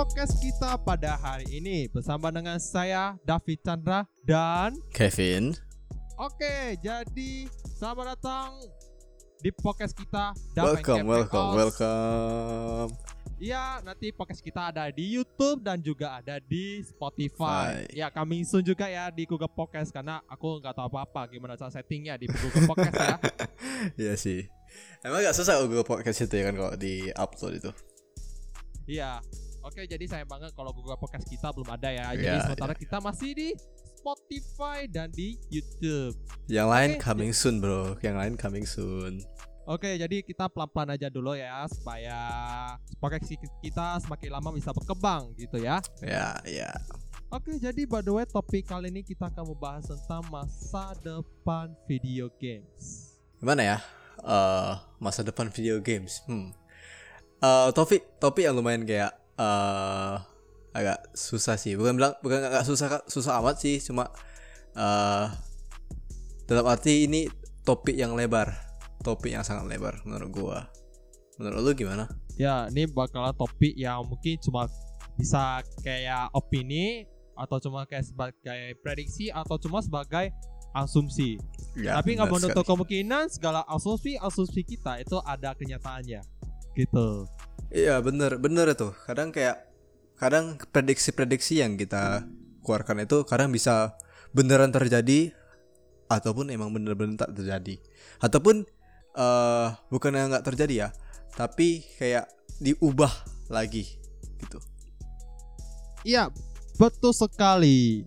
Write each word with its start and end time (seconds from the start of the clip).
podcast 0.00 0.40
kita 0.40 0.80
pada 0.80 1.12
hari 1.20 1.60
ini 1.60 1.84
bersama 1.92 2.32
dengan 2.32 2.56
saya 2.56 3.20
David 3.20 3.60
Chandra 3.60 4.08
dan 4.24 4.72
Kevin. 4.96 5.52
Oke, 6.16 6.80
jadi 6.80 7.44
selamat 7.76 8.16
datang 8.16 8.64
di 9.44 9.52
podcast 9.52 9.92
kita 9.92 10.32
Welcome, 10.56 11.04
welcome, 11.04 11.48
House. 11.52 11.56
welcome. 11.60 12.88
Iya, 13.36 13.84
nanti 13.84 14.08
podcast 14.16 14.40
kita 14.40 14.72
ada 14.72 14.88
di 14.88 15.20
YouTube 15.20 15.60
dan 15.60 15.84
juga 15.84 16.16
ada 16.16 16.40
di 16.40 16.80
Spotify. 16.80 17.84
Bye. 17.84 17.92
Ya, 17.92 18.08
kami 18.08 18.40
soon 18.48 18.64
juga 18.64 18.88
ya 18.88 19.12
di 19.12 19.28
Google 19.28 19.52
Podcast 19.52 19.92
karena 19.92 20.24
aku 20.24 20.64
nggak 20.64 20.80
tahu 20.80 20.96
apa-apa 20.96 21.28
gimana 21.28 21.60
cara 21.60 21.68
settingnya 21.68 22.16
di 22.16 22.24
Google 22.24 22.72
Podcast 22.72 22.96
ya. 22.96 23.16
Iya 24.08 24.14
sih. 24.16 24.48
Emang 25.04 25.20
gak 25.20 25.36
susah 25.36 25.60
Google 25.60 25.84
Podcast 25.84 26.24
itu 26.24 26.40
ya 26.40 26.48
kan 26.48 26.56
kalau 26.56 26.72
di 26.80 27.12
upload 27.12 27.52
itu. 27.60 27.70
Iya. 28.88 29.20
Oke, 29.60 29.84
jadi 29.84 30.04
sayang 30.08 30.30
banget 30.30 30.56
kalau 30.56 30.72
Google 30.72 30.96
Podcast 30.96 31.28
kita 31.28 31.52
belum 31.52 31.68
ada 31.68 31.92
ya. 31.92 32.16
Jadi 32.16 32.32
Iya, 32.32 32.44
sementara 32.48 32.72
kita 32.72 32.96
masih 32.96 33.30
di 33.36 33.48
Spotify 34.00 34.88
dan 34.88 35.12
di 35.12 35.36
YouTube. 35.52 36.16
Yang 36.48 36.68
lain 36.72 36.90
Oke. 36.96 37.00
coming 37.04 37.32
soon 37.36 37.60
bro. 37.60 38.00
Yang 38.00 38.16
lain 38.16 38.34
coming 38.40 38.64
soon. 38.64 39.20
Oke, 39.68 40.00
jadi 40.00 40.24
kita 40.24 40.48
pelan-pelan 40.48 40.96
aja 40.96 41.12
dulu 41.12 41.36
ya 41.36 41.62
supaya 41.68 42.18
podcast 42.98 43.36
kita 43.60 44.00
semakin 44.02 44.30
lama 44.32 44.50
bisa 44.56 44.72
berkembang 44.72 45.36
gitu 45.36 45.60
ya. 45.60 45.78
Ya, 46.00 46.40
ya. 46.48 46.72
Oke, 47.30 47.54
jadi 47.60 47.86
by 47.86 48.02
the 48.02 48.10
way 48.10 48.26
topik 48.26 48.66
kali 48.66 48.90
ini 48.90 49.06
kita 49.06 49.30
akan 49.30 49.54
membahas 49.54 49.86
tentang 49.86 50.26
masa 50.32 50.96
depan 51.04 51.70
video 51.86 52.26
games. 52.40 53.14
Gimana 53.38 53.62
ya? 53.62 53.78
Eh 54.24 54.74
masa 54.98 55.22
depan 55.22 55.52
video 55.52 55.78
games. 55.78 56.24
Hmm. 56.26 56.50
Eh 57.38 57.68
topik 57.70 58.18
topik 58.18 58.48
yang 58.48 58.58
lumayan 58.58 58.82
kayak 58.82 59.14
eh 59.40 60.16
agak 60.76 61.16
susah 61.16 61.56
sih. 61.56 61.74
Bukan 61.74 61.96
bilang 61.96 62.14
bukan 62.20 62.44
agak 62.44 62.68
susah 62.68 63.00
susah 63.08 63.40
amat 63.40 63.56
sih, 63.56 63.80
cuma 63.80 64.12
eh 64.76 65.26
dalam 66.44 66.66
arti 66.68 67.08
ini 67.08 67.26
topik 67.64 67.96
yang 67.96 68.12
lebar. 68.12 68.52
Topik 69.00 69.32
yang 69.32 69.40
sangat 69.40 69.64
lebar 69.64 70.04
menurut 70.04 70.28
gua. 70.28 70.58
Menurut 71.40 71.60
lu 71.64 71.72
gimana? 71.72 72.04
Ya, 72.36 72.68
ini 72.68 72.84
bakalan 72.84 73.32
topik 73.32 73.72
yang 73.72 74.04
mungkin 74.04 74.36
cuma 74.44 74.68
bisa 75.16 75.64
kayak 75.80 76.28
opini 76.36 77.08
atau 77.32 77.56
cuma 77.56 77.88
kayak 77.88 78.04
sebagai 78.04 78.76
prediksi 78.84 79.32
atau 79.32 79.56
cuma 79.56 79.80
sebagai 79.80 80.28
asumsi. 80.76 81.40
Ya, 81.80 81.96
Tapi 81.96 82.20
nggak 82.20 82.28
menutup 82.28 82.64
kemungkinan 82.68 83.32
segala 83.32 83.64
asumsi 83.64 84.20
asumsi 84.20 84.60
kita 84.68 85.00
itu 85.00 85.16
ada 85.24 85.56
kenyataannya. 85.56 86.20
Gitu. 86.76 87.08
Iya 87.70 88.02
bener 88.02 88.36
bener 88.42 88.66
itu. 88.74 88.90
Kadang 89.06 89.30
kayak 89.30 89.70
kadang 90.18 90.58
prediksi-prediksi 90.74 91.62
yang 91.62 91.78
kita 91.78 92.26
keluarkan 92.66 93.06
itu 93.06 93.22
kadang 93.24 93.54
bisa 93.54 93.94
beneran 94.34 94.74
terjadi 94.74 95.30
ataupun 96.10 96.50
emang 96.50 96.74
bener-bener 96.74 97.14
tak 97.14 97.32
terjadi. 97.38 97.78
Ataupun 98.18 98.66
eh 99.14 99.68
bukan 99.90 100.14
yang 100.14 100.34
nggak 100.34 100.46
terjadi 100.46 100.74
ya, 100.74 100.88
tapi 101.38 101.86
kayak 101.98 102.26
diubah 102.58 103.10
lagi 103.46 103.86
gitu. 104.42 104.58
Iya, 106.02 106.30
betul 106.74 107.14
sekali. 107.14 108.04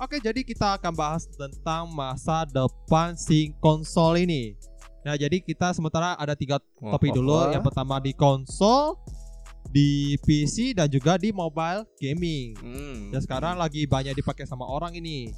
Oke, 0.00 0.16
jadi 0.16 0.40
kita 0.40 0.80
akan 0.80 0.96
bahas 0.96 1.28
tentang 1.28 1.92
masa 1.92 2.48
depan 2.48 3.12
si 3.20 3.52
konsol 3.60 4.24
ini. 4.24 4.56
Nah, 5.00 5.16
jadi 5.16 5.40
kita 5.40 5.72
sementara 5.72 6.12
ada 6.16 6.36
tiga 6.36 6.60
topik 6.76 7.16
dulu. 7.16 7.48
Yang 7.48 7.64
pertama 7.72 7.96
di 8.00 8.12
konsol, 8.12 9.00
di 9.70 10.18
PC 10.24 10.74
dan 10.76 10.90
juga 10.90 11.16
di 11.16 11.30
mobile 11.30 11.86
gaming. 11.96 12.56
Hmm. 12.58 12.98
Dan 13.14 13.20
sekarang 13.22 13.56
lagi 13.56 13.86
banyak 13.86 14.12
dipakai 14.16 14.44
sama 14.44 14.66
orang 14.66 14.92
ini. 14.98 15.30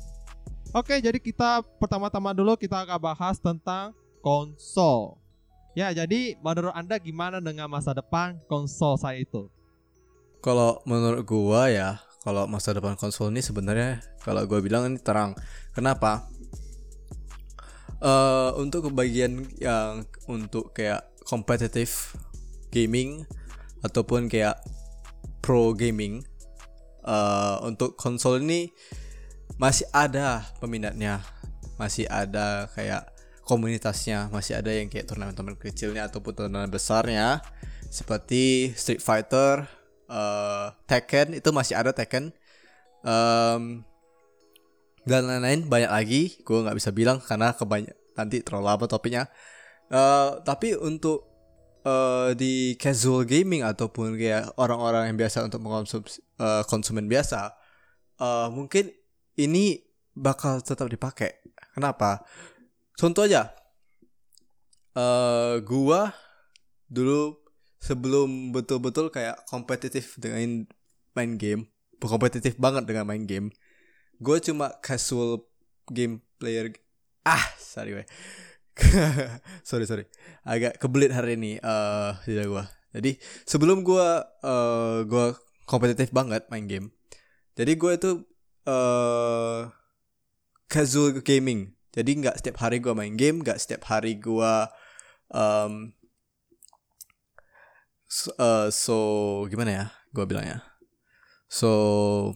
Oke, 0.72 0.96
jadi 1.04 1.20
kita 1.20 1.60
pertama-tama 1.76 2.32
dulu 2.32 2.56
kita 2.56 2.88
akan 2.88 2.98
bahas 2.98 3.36
tentang 3.36 3.92
konsol. 4.24 5.20
Ya, 5.76 5.92
jadi 5.92 6.36
menurut 6.40 6.72
Anda 6.72 6.96
gimana 6.96 7.40
dengan 7.44 7.68
masa 7.68 7.92
depan 7.92 8.40
konsol 8.48 8.96
saya 8.96 9.20
itu? 9.20 9.52
Kalau 10.40 10.80
menurut 10.88 11.22
gua 11.28 11.68
ya, 11.68 12.00
kalau 12.24 12.48
masa 12.48 12.72
depan 12.72 12.96
konsol 12.96 13.28
ini 13.32 13.44
sebenarnya 13.44 14.00
kalau 14.24 14.44
gua 14.48 14.64
bilang 14.64 14.88
ini 14.88 15.00
terang. 15.00 15.36
Kenapa? 15.76 16.28
Eh 18.02 18.50
untuk 18.58 18.90
kebagian 18.90 19.46
yang 19.62 20.02
untuk 20.26 20.74
kayak 20.74 21.06
kompetitif 21.22 22.18
gaming 22.74 23.22
ataupun 23.86 24.26
kayak 24.26 24.58
pro 25.38 25.70
gaming 25.72 26.26
eh 27.06 27.56
untuk 27.62 27.94
konsol 27.94 28.42
ini 28.42 28.74
masih 29.60 29.86
ada 29.94 30.42
peminatnya, 30.58 31.22
masih 31.78 32.10
ada 32.10 32.66
kayak 32.74 33.06
komunitasnya, 33.46 34.30
masih 34.30 34.58
ada 34.58 34.70
yang 34.74 34.90
kayak 34.90 35.06
turnamen-turnamen 35.06 35.58
kecilnya 35.58 36.08
ataupun 36.10 36.32
turnamen 36.34 36.70
besarnya 36.70 37.42
seperti 37.92 38.72
Street 38.74 39.04
Fighter, 39.04 39.66
eh 40.08 40.66
Tekken 40.88 41.36
itu 41.36 41.50
masih 41.52 41.76
ada 41.76 41.92
Tekken. 41.92 42.32
Em, 43.02 43.84
dan 45.08 45.26
lain-lain 45.26 45.66
banyak 45.66 45.90
lagi. 45.90 46.22
Gue 46.46 46.62
nggak 46.62 46.76
bisa 46.78 46.90
bilang 46.94 47.18
karena 47.22 47.54
kebanyak 47.54 47.94
nanti 48.14 48.44
terlalu 48.44 48.64
lama 48.66 48.84
topiknya. 48.86 49.28
Eh, 49.92 50.30
tapi 50.46 50.74
untuk 50.78 51.26
eh, 51.84 52.32
di 52.38 52.74
casual 52.78 53.26
gaming 53.28 53.66
ataupun 53.66 54.16
kayak 54.16 54.54
orang-orang 54.56 55.12
yang 55.12 55.18
biasa 55.18 55.44
untuk 55.46 55.60
mengkonsumsi 55.62 56.18
eh, 56.40 56.62
konsumen 56.66 57.06
biasa 57.10 57.52
eh, 58.20 58.48
mungkin 58.52 58.88
ini 59.38 59.80
bakal 60.12 60.60
tetap 60.60 60.88
dipakai. 60.88 61.40
Kenapa? 61.72 62.24
Contoh 62.96 63.24
aja. 63.24 63.48
Eh 64.92 65.56
gua 65.64 66.12
dulu 66.92 67.40
sebelum 67.80 68.52
betul-betul 68.52 69.08
kayak 69.08 69.48
kompetitif 69.48 70.20
dengan 70.20 70.68
main 71.16 71.40
game 71.40 71.72
kompetitif 71.98 72.58
banget 72.58 72.84
dengan 72.84 73.06
main 73.06 73.24
game 73.24 73.48
gue 74.22 74.36
cuma 74.38 74.70
casual 74.78 75.42
game 75.90 76.22
player 76.38 76.70
ah 77.26 77.42
sorry 77.58 77.98
weh. 78.02 78.08
Sorry 79.68 79.84
sorry. 79.84 80.08
Agak 80.48 80.80
kebelit 80.80 81.12
hari 81.12 81.36
ini 81.36 81.60
eh 81.60 82.10
tidak 82.24 82.46
gue 82.48 82.64
jadi 82.96 83.12
sebelum 83.44 83.84
gue 83.84 84.08
eh 84.24 84.98
gue 85.04 85.26
kompetitif 85.68 86.08
banget 86.08 86.48
main 86.48 86.64
game 86.64 86.88
jadi 87.52 87.72
gue 87.76 87.92
itu 87.92 88.10
eh 88.64 89.60
casual 90.72 91.20
gaming. 91.20 91.76
Jadi 91.92 92.24
nggak 92.24 92.40
setiap 92.40 92.56
hari 92.64 92.80
gue 92.80 92.96
main 92.96 93.12
game 93.12 93.44
nggak 93.44 93.60
setiap 93.60 93.84
hari 93.92 94.16
gue 94.16 94.52
um, 95.28 95.92
so, 98.08 98.32
eh, 98.40 98.68
so 98.72 98.98
gimana 99.52 99.70
ya 99.70 99.84
gue 100.16 100.24
bilangnya? 100.24 100.64
So 101.52 102.32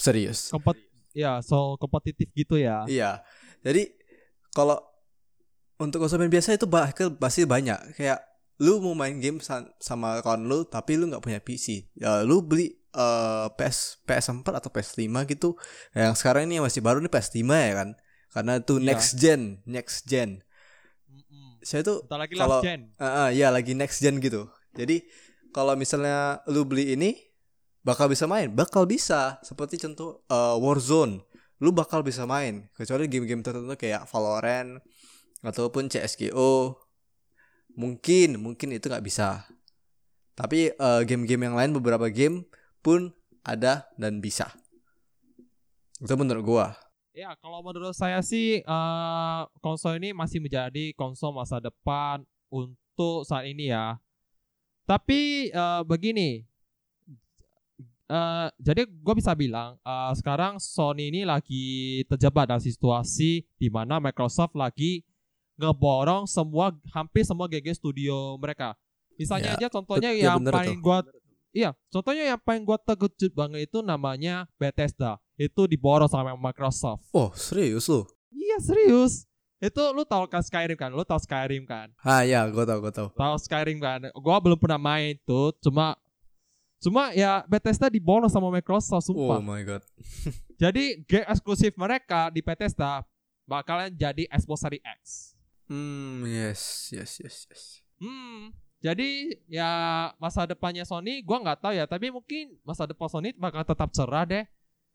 serius. 0.00 0.48
Kompet 0.48 0.80
ya, 1.12 1.40
so 1.40 1.74
kompetitif 1.76 2.28
gitu 2.32 2.56
ya. 2.56 2.84
Iya. 2.86 3.22
Jadi 3.60 3.90
kalau 4.50 4.78
untuk 5.76 6.04
konsumen 6.04 6.28
biasa 6.28 6.54
itu 6.54 6.68
bahkan 6.68 7.12
pasti 7.16 7.44
banyak. 7.44 7.96
Kayak 7.96 8.20
lu 8.60 8.76
mau 8.78 8.92
main 8.92 9.16
game 9.16 9.40
sa- 9.40 9.68
sama 9.80 10.20
kawan 10.20 10.44
lu 10.44 10.68
tapi 10.68 11.00
lu 11.00 11.08
nggak 11.08 11.24
punya 11.24 11.40
PC. 11.40 11.88
Ya 11.96 12.20
lu 12.22 12.44
beli 12.44 12.76
eh, 12.90 13.46
PS 13.54 14.02
PS4 14.02 14.46
atau 14.58 14.68
PS5 14.68 15.06
gitu. 15.30 15.54
Yang 15.94 16.14
sekarang 16.18 16.50
ini 16.50 16.58
yang 16.58 16.66
masih 16.66 16.82
baru 16.82 16.98
nih 16.98 17.08
PS5 17.08 17.38
ya 17.54 17.72
kan. 17.78 17.88
Karena 18.30 18.52
itu 18.58 18.74
Iya. 18.78 18.86
next 18.90 19.10
gen, 19.16 19.42
next 19.64 19.98
gen. 20.04 20.30
Mm-mm. 21.06 21.58
Saya 21.62 21.82
tuh 21.82 22.02
Kalau-. 22.06 22.62
Ah, 22.98 23.26
ah, 23.26 23.28
ya 23.30 23.50
lagi 23.50 23.74
next 23.74 24.02
gen 24.02 24.18
gitu. 24.18 24.50
Jadi 24.74 25.02
kalau 25.50 25.74
misalnya 25.74 26.42
lu 26.46 26.62
beli 26.62 26.94
ini 26.94 27.14
bakal 27.80 28.06
bisa 28.08 28.28
main, 28.28 28.52
bakal 28.52 28.84
bisa. 28.84 29.40
Seperti 29.40 29.80
contoh 29.80 30.24
eh, 30.28 30.56
Warzone, 30.56 31.24
lu 31.60 31.70
bakal 31.72 32.04
bisa 32.04 32.24
main. 32.24 32.68
Kecuali 32.76 33.08
game-game 33.08 33.44
tertentu 33.44 33.74
kayak 33.76 34.08
Valorant 34.08 34.80
ataupun 35.44 35.88
CS:GO. 35.88 36.76
Mungkin, 37.76 38.36
mungkin 38.40 38.74
itu 38.74 38.90
nggak 38.90 39.04
bisa. 39.04 39.46
Tapi 40.36 40.72
eh, 40.72 41.02
game-game 41.04 41.52
yang 41.52 41.56
lain 41.56 41.72
beberapa 41.76 42.08
game 42.08 42.48
pun 42.80 43.12
ada 43.44 43.88
dan 43.96 44.20
bisa. 44.20 44.52
Itu 46.00 46.16
menurut 46.16 46.44
gua. 46.44 46.66
Ya, 47.10 47.34
kalau 47.42 47.60
menurut 47.60 47.92
saya 47.92 48.24
sih 48.24 48.64
eh, 48.64 49.40
konsol 49.60 50.00
ini 50.00 50.16
masih 50.16 50.40
menjadi 50.40 50.96
konsol 50.96 51.36
masa 51.36 51.60
depan 51.60 52.24
untuk 52.48 53.28
saat 53.28 53.48
ini 53.48 53.72
ya. 53.72 54.00
Tapi 54.88 55.52
eh, 55.52 55.82
begini, 55.84 56.49
eh, 58.10 58.48
jadi 58.58 58.82
gue 58.90 59.14
bisa 59.14 59.30
bilang 59.38 59.78
eh, 59.80 60.12
sekarang 60.18 60.58
Sony 60.58 61.14
ini 61.14 61.22
lagi 61.22 62.02
terjebak 62.10 62.50
dalam 62.50 62.62
situasi 62.62 63.46
di 63.54 63.68
mana 63.70 64.02
Microsoft 64.02 64.58
lagi 64.58 65.06
ngeborong 65.60 66.26
semua 66.26 66.74
hampir 66.90 67.22
semua 67.22 67.46
GG 67.46 67.78
studio 67.78 68.34
mereka. 68.40 68.74
Misalnya 69.20 69.54
Ya, 69.54 69.56
aja 69.60 69.68
contohnya 69.68 70.10
ya 70.16 70.34
yang 70.34 70.42
paling 70.42 70.80
gua 70.80 71.04
Iya, 71.50 71.74
contohnya 71.90 72.24
yang 72.30 72.40
paling 72.40 72.62
gua 72.62 72.78
terkejut 72.78 73.34
banget 73.34 73.66
itu 73.66 73.82
namanya 73.82 74.46
Bethesda. 74.54 75.18
Itu 75.34 75.66
diborong 75.66 76.06
sama 76.06 76.38
Microsoft. 76.38 77.10
Oh 77.10 77.34
serius 77.34 77.90
lu? 77.90 78.06
Iya 78.30 78.62
serius. 78.62 79.26
Itu 79.60 79.92
lu 79.92 80.08
tahu 80.08 80.24
kan 80.30 80.40
Skyrim 80.40 80.78
kan? 80.78 80.88
Lu 80.94 81.04
tahu 81.04 81.20
Skyrim 81.20 81.68
kan? 81.68 81.92
Ah 82.00 82.24
ya, 82.24 82.48
gue 82.48 82.64
tau, 82.64 82.80
gue 82.80 82.92
tau. 82.94 83.08
Tahu 83.12 83.34
Skyrim 83.36 83.76
kan? 83.76 84.08
Gua 84.16 84.40
belum 84.40 84.56
pernah 84.56 84.80
main 84.80 85.20
tuh, 85.28 85.52
cuma 85.60 86.00
cuma 86.80 87.12
ya 87.12 87.44
Bethesda 87.44 87.86
diborong 87.86 88.32
sama 88.32 88.48
Microsoft 88.48 89.04
Oh 89.06 89.12
sumpah. 89.12 89.38
my 89.38 89.60
god. 89.62 89.84
Jadi 90.62 91.04
game 91.04 91.24
eksklusif 91.24 91.76
mereka 91.76 92.28
di 92.28 92.40
Bethesda 92.40 93.04
bakalan 93.44 93.90
jadi 93.90 94.28
Xbox 94.30 94.60
Series 94.60 94.84
X. 94.84 95.00
Hmm, 95.66 96.22
yes, 96.24 96.90
yes, 96.90 97.20
yes, 97.20 97.36
yes. 97.46 97.62
Hmm. 97.96 98.50
Jadi 98.80 99.36
ya 99.44 99.68
masa 100.16 100.44
depannya 100.44 100.82
Sony 100.82 101.20
gua 101.20 101.36
nggak 101.38 101.60
tahu 101.60 101.72
ya, 101.74 101.84
tapi 101.84 102.08
mungkin 102.08 102.56
masa 102.64 102.88
depan 102.88 103.06
Sony 103.06 103.36
bakal 103.36 103.60
tetap 103.60 103.92
cerah 103.92 104.24
deh. 104.24 104.44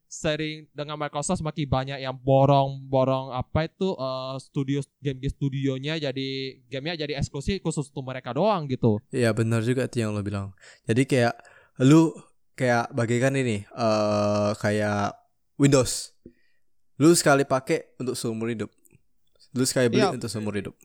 Sering 0.05 0.69
dengan 0.69 0.95
Microsoft 0.95 1.41
semakin 1.41 1.65
banyak 1.65 1.99
yang 1.99 2.13
borong-borong 2.13 3.33
apa 3.33 3.65
itu 3.65 3.89
eh, 3.91 4.35
studio 4.37 4.79
game 5.01 5.17
studionya 5.25 5.97
jadi 5.97 6.29
gamenya 6.69 7.09
jadi 7.09 7.13
eksklusif 7.17 7.57
khusus 7.59 7.89
untuk 7.89 8.05
mereka 8.05 8.29
doang 8.31 8.69
gitu. 8.69 9.01
Iya 9.09 9.33
benar 9.33 9.65
juga 9.65 9.89
tuh 9.89 10.05
yang 10.05 10.13
lo 10.13 10.21
bilang. 10.21 10.53
Jadi 10.85 11.03
kayak 11.03 11.33
lu 11.77 12.15
kayak 12.53 12.87
bagaikan 12.89 13.33
ini 13.33 13.63
eh 13.65 14.49
kayak 14.55 15.11
Windows. 15.55 16.15
Lu 16.95 17.11
sekali 17.11 17.43
pakai 17.43 17.95
untuk 17.97 18.15
seumur 18.15 18.47
hidup. 18.47 18.71
Lu 19.51 19.63
sekali 19.63 19.87
beli 19.87 19.99
Iya. 20.01 20.11
untuk 20.11 20.27
seumur 20.27 20.53
hidup. 20.53 20.75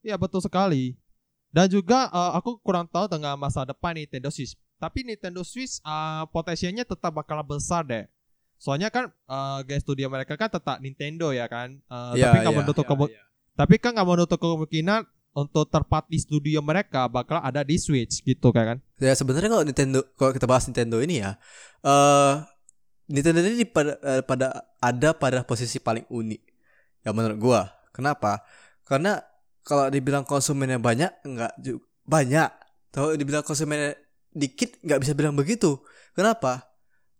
Iya 0.00 0.16
betul 0.16 0.40
sekali. 0.40 0.96
Dan 1.48 1.68
juga 1.68 2.08
eh, 2.08 2.32
aku 2.34 2.60
kurang 2.60 2.84
tahu 2.84 3.06
dengan 3.06 3.36
masa 3.36 3.64
depan 3.64 3.94
Nintendo 3.94 4.28
Switch. 4.28 4.52
Tapi 4.76 5.00
Nintendo 5.02 5.40
Switch 5.40 5.80
eh, 5.80 6.24
potensinya 6.28 6.84
tetap 6.84 7.14
bakal 7.14 7.40
besar 7.40 7.84
deh. 7.84 8.04
Soalnya 8.56 8.88
kan 8.88 9.08
eh, 9.08 9.58
game 9.64 9.80
studio 9.80 10.08
mereka 10.08 10.36
kan 10.36 10.50
tetap 10.50 10.76
Nintendo 10.78 11.32
ya 11.32 11.48
kan. 11.48 11.80
Eh, 11.80 12.20
Iya, 12.20 12.28
tapi 12.28 12.36
nggak 12.42 12.52
iya. 12.52 12.60
menutup 12.60 12.84
kemu- 12.84 13.12
tapi 13.54 13.74
kan 13.78 13.94
nggak 13.94 14.08
menutup 14.08 14.36
kemungkinan 14.36 15.00
untuk 15.34 15.66
tempat 15.66 16.06
di 16.06 16.22
studio 16.22 16.62
mereka 16.62 17.10
bakal 17.10 17.42
ada 17.42 17.66
di 17.66 17.74
Switch 17.74 18.22
gitu 18.22 18.54
kan. 18.54 18.78
Ya 19.02 19.12
sebenarnya 19.18 19.50
kalau 19.50 19.64
Nintendo 19.66 20.00
kalau 20.14 20.30
kita 20.30 20.46
bahas 20.46 20.64
Nintendo 20.70 21.02
ini 21.02 21.20
ya, 21.20 21.34
eh 21.82 22.34
Nintendo 23.10 23.42
ini 23.44 23.66
pada, 23.68 23.98
eh, 24.00 24.22
pada 24.24 24.64
ada 24.80 25.10
pada 25.12 25.42
posisi 25.44 25.82
paling 25.82 26.06
unik. 26.08 26.42
Ya 27.04 27.10
menurut 27.12 27.36
gua. 27.36 27.60
Kenapa? 27.92 28.46
Karena 28.86 29.20
kalau 29.66 29.90
dibilang 29.90 30.24
konsumennya 30.24 30.80
banyak, 30.80 31.10
enggak 31.26 31.52
banyak. 32.06 32.50
Kalau 32.94 33.12
dibilang 33.18 33.42
konsumennya 33.42 33.98
dikit, 34.30 34.78
nggak 34.86 35.02
bisa 35.02 35.12
bilang 35.18 35.34
begitu. 35.34 35.82
Kenapa? 36.14 36.70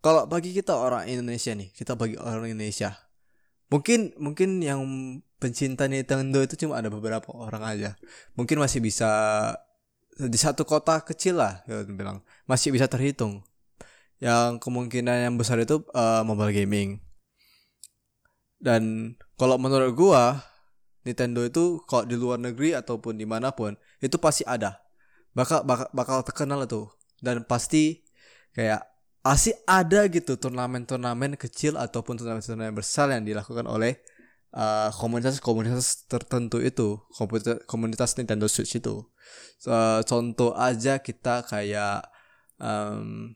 Kalau 0.04 0.28
bagi 0.28 0.52
kita 0.54 0.76
orang 0.76 1.08
Indonesia 1.08 1.56
nih, 1.56 1.72
kita 1.72 1.96
bagi 1.96 2.20
orang 2.20 2.52
Indonesia, 2.52 2.92
mungkin 3.72 4.12
mungkin 4.20 4.60
yang 4.60 4.80
pencinta 5.44 5.84
Nintendo 5.84 6.40
itu 6.40 6.56
cuma 6.56 6.80
ada 6.80 6.88
beberapa 6.88 7.28
orang 7.36 7.60
aja. 7.68 7.90
Mungkin 8.32 8.56
masih 8.56 8.80
bisa 8.80 9.12
di 10.16 10.40
satu 10.40 10.64
kota 10.64 11.04
kecil 11.04 11.36
lah 11.36 11.60
ya 11.68 11.84
bilang. 11.84 12.24
Masih 12.48 12.72
bisa 12.72 12.88
terhitung. 12.88 13.44
Yang 14.24 14.64
kemungkinan 14.64 15.28
yang 15.28 15.34
besar 15.36 15.60
itu 15.60 15.84
eh, 15.92 16.22
mobile 16.24 16.56
gaming. 16.56 17.04
Dan 18.56 19.12
kalau 19.36 19.60
menurut 19.60 19.92
gua 19.92 20.40
Nintendo 21.04 21.44
itu 21.44 21.84
kalau 21.84 22.08
di 22.08 22.16
luar 22.16 22.40
negeri 22.40 22.72
ataupun 22.72 23.20
di 23.20 23.28
mana 23.28 23.52
pun 23.52 23.76
itu 24.00 24.16
pasti 24.16 24.48
ada. 24.48 24.80
Bakal 25.36 25.68
bakal, 25.68 25.92
bakal 25.92 26.24
terkenal 26.24 26.64
itu. 26.64 26.88
Dan 27.20 27.44
pasti 27.44 28.00
kayak 28.56 28.80
pasti 29.20 29.52
ada 29.68 30.08
gitu 30.08 30.40
turnamen-turnamen 30.40 31.36
kecil 31.36 31.76
ataupun 31.76 32.16
turnamen-turnamen 32.16 32.72
besar 32.72 33.12
yang 33.12 33.28
dilakukan 33.28 33.68
oleh 33.68 34.00
eh, 34.54 34.90
komunitas-komunitas 34.94 36.06
tertentu 36.06 36.62
itu 36.62 37.02
komunitas, 37.18 37.58
komunitas 37.66 38.10
Nintendo 38.16 38.46
Switch 38.46 38.78
itu 38.78 39.04
Eh, 39.64 40.00
contoh 40.04 40.52
aja 40.52 41.00
kita 41.00 41.40
kayak 41.48 42.04
em, 42.60 43.32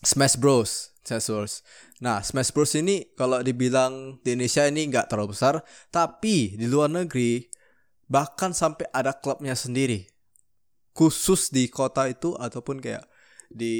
Smash 0.00 0.40
Bros. 0.40 0.96
Smash 1.04 1.28
Bros. 1.28 1.54
Nah, 2.00 2.24
Smash 2.24 2.52
Bros 2.56 2.72
ini 2.72 3.12
kalau 3.12 3.44
dibilang 3.44 4.20
di 4.24 4.32
Indonesia 4.32 4.64
ini 4.64 4.88
nggak 4.88 5.12
terlalu 5.12 5.36
besar, 5.36 5.60
tapi 5.92 6.56
di 6.56 6.64
luar 6.64 6.88
negeri 6.88 7.44
bahkan 8.08 8.56
sampai 8.56 8.88
ada 8.96 9.12
klubnya 9.12 9.52
sendiri. 9.52 10.08
Khusus 10.96 11.52
di 11.52 11.68
kota 11.68 12.08
itu 12.08 12.34
ataupun 12.40 12.80
kayak 12.80 13.04
di 13.52 13.76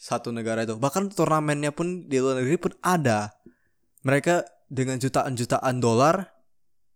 satu 0.00 0.32
negara 0.32 0.64
itu. 0.64 0.80
Bahkan 0.80 1.12
turnamennya 1.12 1.76
pun 1.76 2.08
di 2.08 2.16
luar 2.18 2.40
negeri 2.40 2.56
pun 2.56 2.72
ada. 2.80 3.36
Mereka 4.00 4.59
dengan 4.70 4.96
jutaan-jutaan 5.02 5.82
dolar 5.82 6.30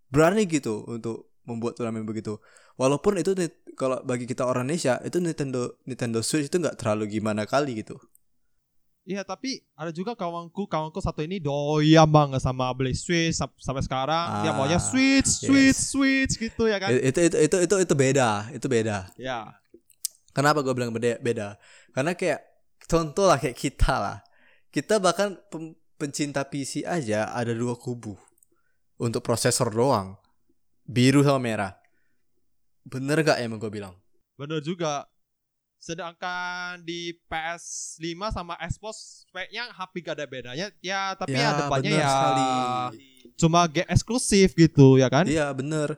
berani 0.07 0.47
gitu 0.47 0.87
untuk 0.87 1.35
membuat 1.43 1.75
turnamen 1.75 2.07
begitu. 2.07 2.39
Walaupun 2.79 3.19
itu 3.19 3.35
kalau 3.75 3.99
bagi 4.07 4.25
kita 4.25 4.47
orang 4.47 4.71
Indonesia 4.71 5.03
itu 5.03 5.19
Nintendo 5.19 5.75
Nintendo 5.85 6.23
Switch 6.23 6.47
itu 6.47 6.57
nggak 6.57 6.79
terlalu 6.79 7.19
gimana 7.19 7.45
kali 7.45 7.83
gitu. 7.83 7.99
Iya 9.05 9.21
tapi 9.21 9.61
ada 9.77 9.93
juga 9.93 10.17
kawanku 10.17 10.65
kawanku 10.65 10.97
satu 10.97 11.21
ini 11.21 11.37
doyan 11.37 12.09
banget 12.09 12.41
sama 12.41 12.73
beli 12.73 12.97
Switch 12.97 13.37
sam- 13.37 13.53
sampai 13.61 13.85
sekarang 13.85 14.41
dia 14.41 14.51
Ah, 14.51 14.57
maunya 14.57 14.81
Switch 14.81 15.29
yes. 15.29 15.45
Switch 15.45 15.81
Switch 15.93 16.33
gitu 16.41 16.65
ya 16.71 16.81
kan. 16.81 16.89
Itu 16.89 17.21
itu 17.21 17.37
itu 17.37 17.57
itu 17.69 17.75
itu 17.85 17.95
beda, 17.95 18.49
itu 18.57 18.65
beda. 18.65 19.13
Ya. 19.21 19.61
Kenapa 20.33 20.65
gue 20.65 20.73
bilang 20.73 20.89
beda? 20.91 21.21
Beda. 21.21 21.61
Karena 21.93 22.17
kayak 22.17 22.41
contoh 22.89 23.29
lah 23.29 23.37
kayak 23.37 23.55
kita 23.55 23.93
lah. 24.01 24.17
Kita 24.73 24.97
bahkan 24.99 25.37
pem- 25.53 25.77
pencinta 26.05 26.45
PC 26.45 26.85
aja 26.85 27.33
ada 27.33 27.57
dua 27.57 27.73
kubu 27.73 28.21
untuk 29.01 29.25
prosesor 29.25 29.73
doang, 29.73 30.21
biru 30.85 31.25
sama 31.25 31.41
merah. 31.41 31.73
Bener 32.85 33.25
gak 33.25 33.41
emang 33.41 33.57
gue 33.57 33.73
bilang? 33.73 33.97
Bener 34.37 34.61
juga. 34.61 35.09
Sedangkan 35.81 36.81
di 36.81 37.13
PS5 37.29 38.05
sama 38.33 38.57
Xbox 38.61 39.25
speknya 39.25 39.69
hampir 39.73 40.05
gak 40.05 40.17
ada 40.21 40.29
bedanya. 40.29 40.69
Ya, 40.85 41.17
tapi 41.17 41.33
Ya, 41.33 41.41
ya 41.41 41.51
depannya 41.65 41.91
ya 41.97 42.09
sekali. 42.09 42.47
cuma 43.41 43.65
game 43.65 43.89
eksklusif 43.89 44.53
gitu 44.53 45.01
ya 45.01 45.09
kan? 45.09 45.25
Iya 45.25 45.49
bener. 45.57 45.97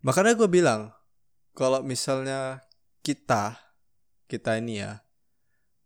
Makanya 0.00 0.32
gue 0.36 0.48
bilang 0.48 0.88
kalau 1.52 1.84
misalnya 1.84 2.64
kita 3.04 3.60
kita 4.28 4.56
ini 4.56 4.80
ya 4.80 5.04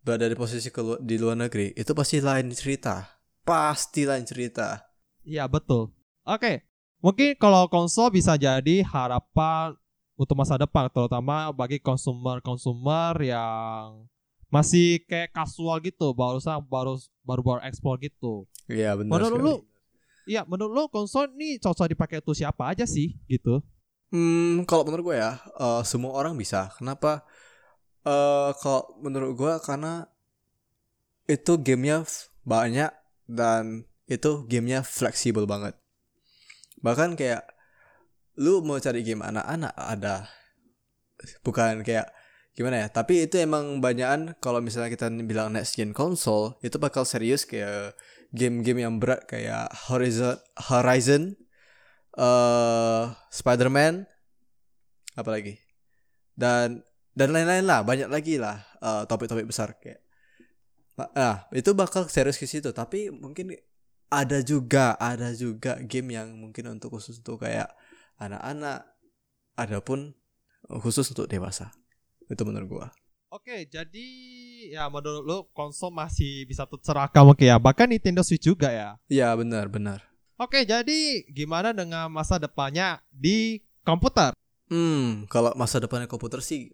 berada 0.06 0.30
di 0.30 0.38
posisi 0.38 0.70
di 1.02 1.16
luar 1.18 1.34
negeri 1.34 1.74
itu 1.74 1.90
pasti 1.90 2.22
lain 2.22 2.54
cerita. 2.54 3.15
Pasti 3.46 4.02
lain 4.02 4.26
cerita. 4.26 4.82
Iya, 5.22 5.46
betul. 5.46 5.94
Oke. 6.26 6.66
Mungkin 6.98 7.38
kalau 7.38 7.70
konsol 7.70 8.10
bisa 8.10 8.34
jadi 8.34 8.82
harapan 8.82 9.78
untuk 10.18 10.34
masa 10.34 10.58
depan 10.58 10.90
terutama 10.90 11.54
bagi 11.54 11.78
konsumer-konsumer 11.78 13.14
yang 13.22 14.08
masih 14.50 15.04
kayak 15.06 15.30
kasual 15.30 15.78
gitu, 15.84 16.10
baru 16.16 16.42
baru 16.66 16.98
baru 17.22 17.40
baru 17.46 17.60
ekspor 17.62 18.02
gitu. 18.02 18.48
Iya 18.66 18.98
benar. 18.98 19.22
Menurut 19.22 19.38
sekali. 19.38 19.46
lu, 19.46 19.54
iya 20.26 20.42
menurut 20.48 20.72
lu 20.72 20.84
konsol 20.90 21.30
ini 21.38 21.62
cocok 21.62 21.94
dipakai 21.94 22.18
untuk 22.18 22.34
siapa 22.34 22.74
aja 22.74 22.82
sih 22.88 23.14
gitu? 23.30 23.62
Hmm, 24.10 24.66
kalau 24.66 24.82
menurut 24.86 25.14
gue 25.14 25.16
ya, 25.22 25.38
eh, 25.38 25.82
semua 25.86 26.16
orang 26.18 26.34
bisa. 26.34 26.74
Kenapa? 26.74 27.22
Eh, 28.02 28.50
kalau 28.58 28.86
menurut 28.98 29.34
gue 29.36 29.52
karena 29.62 30.10
itu 31.26 31.52
gamenya 31.58 32.06
banyak 32.46 32.90
dan 33.26 33.86
itu 34.06 34.46
gamenya 34.46 34.86
fleksibel 34.86 35.44
banget. 35.44 35.74
Bahkan 36.82 37.18
kayak 37.18 37.46
lu 38.38 38.62
mau 38.62 38.78
cari 38.78 39.02
game 39.02 39.22
anak-anak 39.22 39.74
ada, 39.74 40.30
bukan 41.42 41.82
kayak 41.82 42.10
gimana 42.54 42.86
ya? 42.86 42.88
Tapi 42.88 43.26
itu 43.26 43.36
emang 43.42 43.82
banyakan 43.82 44.38
kalau 44.38 44.62
misalnya 44.62 44.94
kita 44.94 45.10
bilang 45.26 45.52
next 45.52 45.74
gen 45.74 45.90
console 45.90 46.56
itu 46.62 46.78
bakal 46.78 47.02
serius 47.02 47.42
kayak 47.44 47.98
game-game 48.30 48.86
yang 48.86 49.02
berat 49.02 49.26
kayak 49.26 49.68
Horizon, 49.90 50.38
Horizon, 50.70 51.34
eh 52.16 53.02
Spider-Man 53.28 54.08
apa 55.16 55.30
lagi 55.32 55.56
dan 56.36 56.84
dan 57.16 57.32
lain-lain 57.32 57.64
lah 57.64 57.80
banyak 57.80 58.12
lagi 58.12 58.36
lah 58.36 58.60
eh, 58.84 59.02
topik-topik 59.08 59.48
besar 59.48 59.76
kayak 59.80 60.05
nah 60.96 61.44
itu 61.52 61.76
bakal 61.76 62.08
serius 62.08 62.40
ke 62.40 62.48
situ 62.48 62.72
tapi 62.72 63.12
mungkin 63.12 63.52
ada 64.08 64.40
juga 64.40 64.96
ada 64.96 65.34
juga 65.36 65.76
game 65.84 66.16
yang 66.16 66.32
mungkin 66.32 66.72
untuk 66.72 66.96
khusus 66.96 67.20
untuk 67.20 67.44
kayak 67.44 67.68
anak-anak 68.16 68.88
ada 69.60 69.78
pun 69.84 70.16
khusus 70.80 71.04
untuk 71.12 71.28
dewasa 71.28 71.70
itu 72.26 72.42
menurut 72.42 72.68
gua 72.68 72.88
Oke, 73.26 73.66
jadi 73.68 74.06
ya 74.70 74.86
menurut 74.86 75.26
lu 75.26 75.38
konsol 75.50 75.90
masih 75.90 76.46
bisa 76.46 76.62
tercerahkan 76.64 77.26
oke 77.26 77.42
ya, 77.42 77.58
bahkan 77.58 77.90
Nintendo 77.90 78.22
Switch 78.22 78.46
juga 78.46 78.70
ya. 78.70 78.96
iya 79.10 79.34
benar 79.34 79.66
benar 79.68 80.00
Oke, 80.38 80.62
jadi 80.68 81.26
gimana 81.32 81.72
dengan 81.72 82.06
masa 82.12 82.36
depannya 82.38 83.02
di 83.08 83.60
komputer? 83.82 84.32
hmm 84.70 85.26
kalau 85.32 85.52
masa 85.58 85.82
depannya 85.82 86.04
komputer 86.08 86.38
sih 86.44 86.70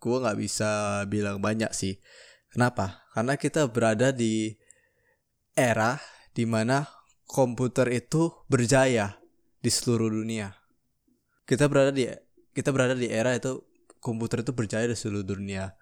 gue 0.00 0.16
nggak 0.22 0.38
bisa 0.38 1.02
bilang 1.10 1.42
banyak 1.42 1.68
sih. 1.74 1.98
Kenapa? 2.50 3.06
Karena 3.14 3.38
kita 3.38 3.70
berada 3.70 4.10
di 4.10 4.58
era 5.54 6.02
di 6.34 6.46
mana 6.46 6.86
komputer 7.26 7.86
itu 7.94 8.34
berjaya 8.50 9.18
di 9.62 9.70
seluruh 9.70 10.10
dunia. 10.10 10.50
Kita 11.46 11.70
berada 11.70 11.94
di 11.94 12.10
kita 12.50 12.74
berada 12.74 12.98
di 12.98 13.06
era 13.06 13.34
itu 13.38 13.62
komputer 14.02 14.42
itu 14.42 14.50
berjaya 14.50 14.90
di 14.90 14.98
seluruh 14.98 15.22
dunia. 15.22 15.78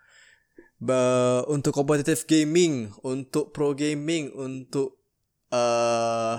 Ba 0.78 1.42
untuk 1.48 1.72
competitive 1.72 2.28
gaming, 2.28 2.92
untuk 3.00 3.50
pro 3.56 3.72
gaming, 3.72 4.30
untuk 4.36 5.00
uh, 5.50 6.38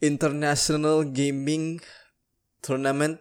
international 0.00 1.06
gaming 1.12 1.78
tournament 2.64 3.20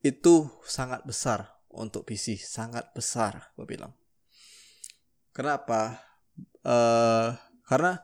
itu 0.00 0.48
sangat 0.64 1.04
besar 1.04 1.60
untuk 1.68 2.08
PC, 2.08 2.40
sangat 2.40 2.88
besar, 2.96 3.52
gue 3.56 3.66
bilang. 3.68 3.99
Kenapa? 5.40 5.96
Uh, 6.60 7.32
karena 7.64 7.96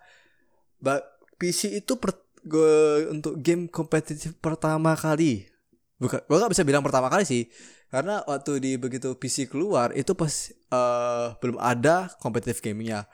PC 1.37 1.85
itu 1.85 2.01
per, 2.01 2.17
gue 2.41 3.13
untuk 3.13 3.37
game 3.45 3.69
kompetitif 3.69 4.33
pertama 4.41 4.97
kali. 4.97 5.45
Bukan, 6.01 6.25
gue 6.25 6.37
gak 6.41 6.53
bisa 6.57 6.65
bilang 6.65 6.81
pertama 6.81 7.13
kali 7.13 7.29
sih, 7.29 7.45
karena 7.93 8.25
waktu 8.25 8.57
di 8.57 8.73
begitu 8.81 9.21
PC 9.21 9.53
keluar 9.53 9.93
itu 9.93 10.17
pas 10.17 10.33
uh, 10.73 11.37
belum 11.37 11.61
ada 11.61 12.09
kompetitif 12.25 12.65
gamingnya. 12.65 13.05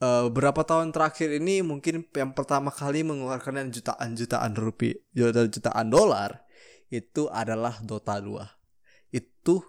Uh, 0.00 0.32
berapa 0.32 0.64
tahun 0.64 0.96
terakhir 0.96 1.36
ini 1.36 1.60
mungkin 1.60 2.08
yang 2.16 2.32
pertama 2.32 2.72
kali 2.72 3.04
mengeluarkan 3.04 3.68
jutaan 3.68 4.16
jutaan 4.16 4.56
rupiah, 4.56 4.96
jutaan 5.12 5.52
jutaan 5.52 5.86
dolar 5.92 6.40
itu 6.88 7.28
adalah 7.28 7.84
Dota 7.84 8.16
2. 8.16 9.12
Itu 9.12 9.60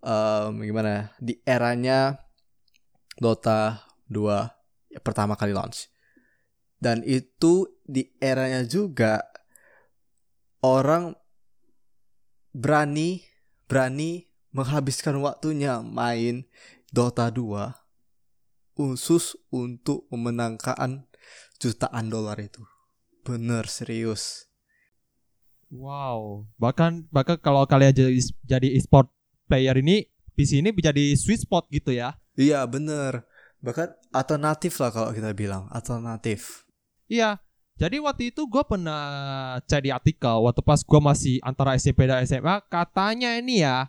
um, 0.00 0.52
gimana 0.64 0.88
ya? 0.88 1.04
Di 1.20 1.34
eranya 1.44 2.25
Dota 3.16 3.88
2 4.12 4.92
ya, 4.92 5.00
pertama 5.00 5.34
kali 5.34 5.56
launch. 5.56 5.88
Dan 6.76 7.00
itu 7.08 7.64
di 7.88 8.12
eranya 8.20 8.60
juga 8.68 9.24
orang 10.60 11.16
berani 12.52 13.24
berani 13.64 14.28
menghabiskan 14.52 15.20
waktunya 15.20 15.80
main 15.80 16.44
Dota 16.92 17.32
2 17.32 17.72
khusus 18.76 19.40
untuk 19.48 20.04
memenangkan 20.12 21.08
jutaan 21.56 22.12
dolar 22.12 22.36
itu. 22.36 22.60
Bener 23.24 23.66
serius. 23.66 24.46
Wow, 25.72 26.46
bahkan 26.60 27.08
bahkan 27.10 27.40
kalau 27.42 27.66
kalian 27.66 27.90
jadi 27.90 28.20
jadi 28.46 28.68
e-sport 28.78 29.10
player 29.50 29.74
ini 29.82 30.06
PC 30.38 30.62
ini 30.62 30.70
bisa 30.70 30.94
di 30.94 31.16
sweet 31.18 31.42
spot 31.42 31.66
gitu 31.72 31.90
ya? 31.90 32.14
Iya 32.36 32.68
bener, 32.68 33.24
bahkan 33.64 33.96
alternatif 34.12 34.76
lah 34.76 34.92
kalau 34.92 35.10
kita 35.10 35.32
bilang 35.32 35.66
alternatif. 35.72 36.68
Iya, 37.08 37.40
jadi 37.76 38.00
waktu 38.00 38.32
itu 38.32 38.44
gue 38.44 38.64
pernah 38.64 39.04
cari 39.64 39.92
artikel 39.92 40.36
waktu 40.44 40.60
pas 40.64 40.80
gue 40.80 41.00
masih 41.00 41.36
antara 41.44 41.76
SMP 41.76 42.08
dan 42.08 42.24
SMA 42.28 42.60
katanya 42.68 43.36
ini 43.36 43.64
ya, 43.64 43.88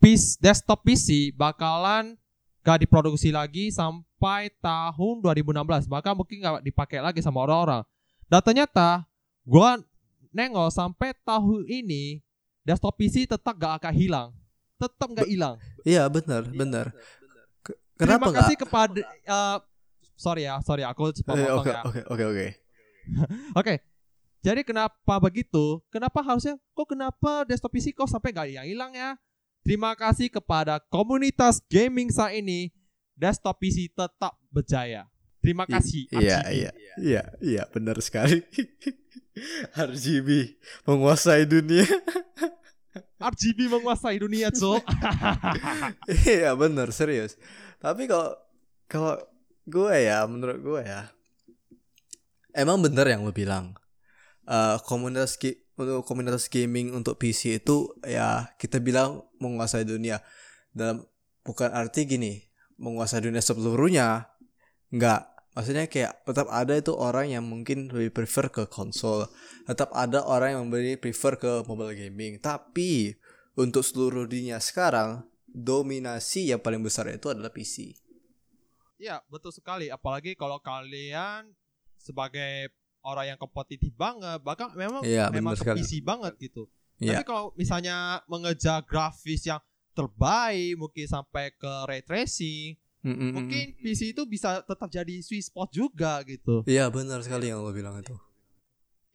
PC, 0.00 0.36
desktop 0.40 0.84
PC 0.84 1.32
bakalan 1.32 2.16
gak 2.62 2.84
diproduksi 2.84 3.32
lagi 3.32 3.72
sampai 3.72 4.52
tahun 4.60 5.24
2016 5.24 5.88
bahkan 5.88 6.12
mungkin 6.12 6.44
gak 6.44 6.60
dipakai 6.64 7.00
lagi 7.00 7.24
sama 7.24 7.40
orang-orang. 7.44 7.82
Dan 8.28 8.40
ternyata 8.44 9.08
gue 9.48 9.70
nengok 10.36 10.68
sampai 10.68 11.16
tahun 11.24 11.64
ini 11.64 12.20
desktop 12.68 13.00
PC 13.00 13.24
tetap 13.24 13.56
gak 13.56 13.80
akan 13.80 13.94
hilang. 13.96 14.28
Tetap 14.76 15.08
gak 15.16 15.26
hilang. 15.26 15.56
Iya 15.88 16.04
benar, 16.12 16.44
benar. 16.52 16.92
Kenapa 17.98 18.30
Terima 18.30 18.38
kasih 18.38 18.54
gak? 18.54 18.62
kepada 18.62 19.02
uh, 19.26 19.58
sorry 20.14 20.46
ya, 20.46 20.62
sorry 20.62 20.86
aku 20.86 21.10
cepat 21.10 21.34
eh, 21.34 21.50
potong 21.50 21.58
okay, 21.66 21.74
ya. 21.74 21.82
Oke, 21.82 22.00
oke, 22.06 22.24
oke. 22.30 22.46
Oke. 23.60 23.74
Jadi 24.38 24.62
kenapa 24.62 25.14
begitu? 25.18 25.82
Kenapa 25.90 26.22
harusnya 26.22 26.54
kok 26.76 26.86
kenapa 26.86 27.42
desktop 27.42 27.74
PC 27.74 27.90
kok 27.90 28.06
sampai 28.06 28.30
gak 28.30 28.46
hilang-hilang 28.46 28.92
ya? 28.94 29.10
Terima 29.66 29.98
kasih 29.98 30.30
kepada 30.30 30.78
komunitas 30.86 31.58
gaming 31.66 32.12
saat 32.12 32.38
ini 32.38 32.70
desktop 33.18 33.58
PC 33.58 33.90
tetap 33.90 34.38
berjaya. 34.52 35.10
Terima 35.42 35.66
kasih. 35.66 36.06
Iya, 36.14 36.38
iya, 36.50 36.70
iya, 36.98 37.22
iya, 37.42 37.62
benar 37.70 37.98
sekali. 37.98 38.42
RGB 39.74 40.58
menguasai 40.86 41.46
dunia. 41.46 41.86
RGB 43.18 43.66
menguasai 43.66 44.22
dunia, 44.22 44.48
Cok. 44.58 44.82
iya, 46.26 46.54
benar, 46.54 46.94
serius. 46.94 47.34
Tapi 47.82 48.06
kalau 48.06 48.34
kalau 48.86 49.14
gue 49.66 49.94
ya, 49.98 50.22
menurut 50.24 50.58
gue 50.62 50.80
ya, 50.86 51.10
emang 52.54 52.82
bener 52.82 53.06
yang 53.10 53.26
lo 53.26 53.34
bilang. 53.34 53.74
Uh, 54.48 54.80
komunitas 54.88 55.36
untuk 55.78 56.02
komunitas 56.02 56.50
gaming 56.50 56.90
untuk 56.90 57.20
PC 57.20 57.62
itu 57.62 57.94
ya 58.02 58.50
kita 58.58 58.82
bilang 58.82 59.22
menguasai 59.38 59.86
dunia 59.86 60.18
dalam 60.74 61.06
bukan 61.46 61.70
arti 61.70 62.08
gini 62.08 62.42
menguasai 62.82 63.22
dunia 63.22 63.38
seluruhnya 63.38 64.26
nggak 64.90 65.37
maksudnya 65.58 65.90
kayak 65.90 66.22
tetap 66.22 66.46
ada 66.54 66.78
itu 66.78 66.94
orang 66.94 67.34
yang 67.34 67.42
mungkin 67.42 67.90
lebih 67.90 68.14
prefer 68.14 68.46
ke 68.46 68.70
konsol. 68.70 69.26
Tetap 69.66 69.90
ada 69.90 70.22
orang 70.22 70.54
yang 70.54 70.64
lebih 70.70 71.02
prefer 71.02 71.34
ke 71.34 71.66
mobile 71.66 71.98
gaming. 71.98 72.38
Tapi 72.38 73.18
untuk 73.58 73.82
seluruh 73.82 74.30
dunia 74.30 74.62
sekarang 74.62 75.26
dominasi 75.50 76.54
yang 76.54 76.62
paling 76.62 76.78
besar 76.78 77.10
itu 77.10 77.26
adalah 77.34 77.50
PC 77.50 77.98
ya 78.98 79.22
betul 79.30 79.54
sekali. 79.54 79.88
Apalagi 79.88 80.34
kalau 80.34 80.58
kalian 80.60 81.48
sebagai 81.96 82.74
orang 83.06 83.34
yang 83.34 83.38
kompetitif 83.38 83.94
banget 83.94 84.42
bahkan 84.42 84.74
memang 84.74 85.06
ya, 85.06 85.30
memang 85.30 85.54
ke 85.54 85.78
PC 85.78 86.02
banget 86.02 86.34
gitu. 86.42 86.66
Ya. 86.98 87.14
tapi 87.14 87.30
kalau 87.30 87.54
misalnya 87.54 88.26
mengejar 88.26 88.82
grafis 88.82 89.46
yang 89.46 89.62
terbaik 89.94 90.74
mungkin 90.74 91.06
sampai 91.06 91.54
ke 91.54 91.72
ray 91.86 92.02
tracing 92.02 92.74
Mm-mm. 93.08 93.30
Mungkin 93.32 93.64
PC 93.80 94.12
itu 94.12 94.22
bisa 94.28 94.60
tetap 94.60 94.88
jadi 94.92 95.24
sweet 95.24 95.48
spot 95.48 95.72
juga 95.72 96.20
gitu. 96.28 96.60
Iya 96.68 96.92
benar 96.92 97.24
sekali 97.24 97.48
yang 97.48 97.64
lo 97.64 97.72
bilang 97.72 97.96
itu. 97.96 98.12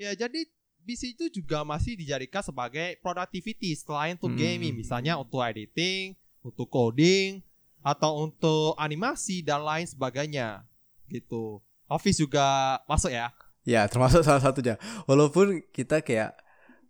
Ya 0.02 0.18
jadi 0.18 0.50
PC 0.84 1.14
itu 1.14 1.30
juga 1.30 1.62
masih 1.62 1.94
dijadikan 1.96 2.42
sebagai 2.42 2.98
productivity 3.00 3.78
selain 3.78 4.18
untuk 4.18 4.34
mm. 4.36 4.40
gaming, 4.42 4.74
misalnya 4.76 5.16
untuk 5.16 5.40
editing, 5.46 6.18
untuk 6.44 6.68
coding, 6.68 7.40
atau 7.84 8.26
untuk 8.26 8.76
animasi 8.76 9.44
dan 9.46 9.64
lain 9.64 9.88
sebagainya 9.88 10.68
gitu. 11.08 11.64
Office 11.88 12.20
juga 12.20 12.80
masuk 12.90 13.12
ya? 13.12 13.30
Ya 13.64 13.88
termasuk 13.88 14.26
salah 14.28 14.44
satunya. 14.44 14.76
Walaupun 15.08 15.64
kita 15.72 16.04
kayak 16.04 16.36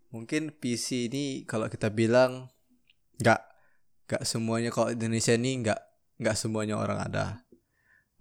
mungkin 0.10 0.54
PC 0.54 1.10
ini 1.10 1.44
kalau 1.46 1.70
kita 1.70 1.90
bilang 1.90 2.50
nggak 3.22 3.42
nggak 4.10 4.24
semuanya 4.26 4.70
kalau 4.70 4.94
Indonesia 4.94 5.34
ini 5.34 5.66
nggak 5.66 5.82
nggak 6.18 6.38
semuanya 6.38 6.78
orang 6.78 7.00
ada. 7.10 7.44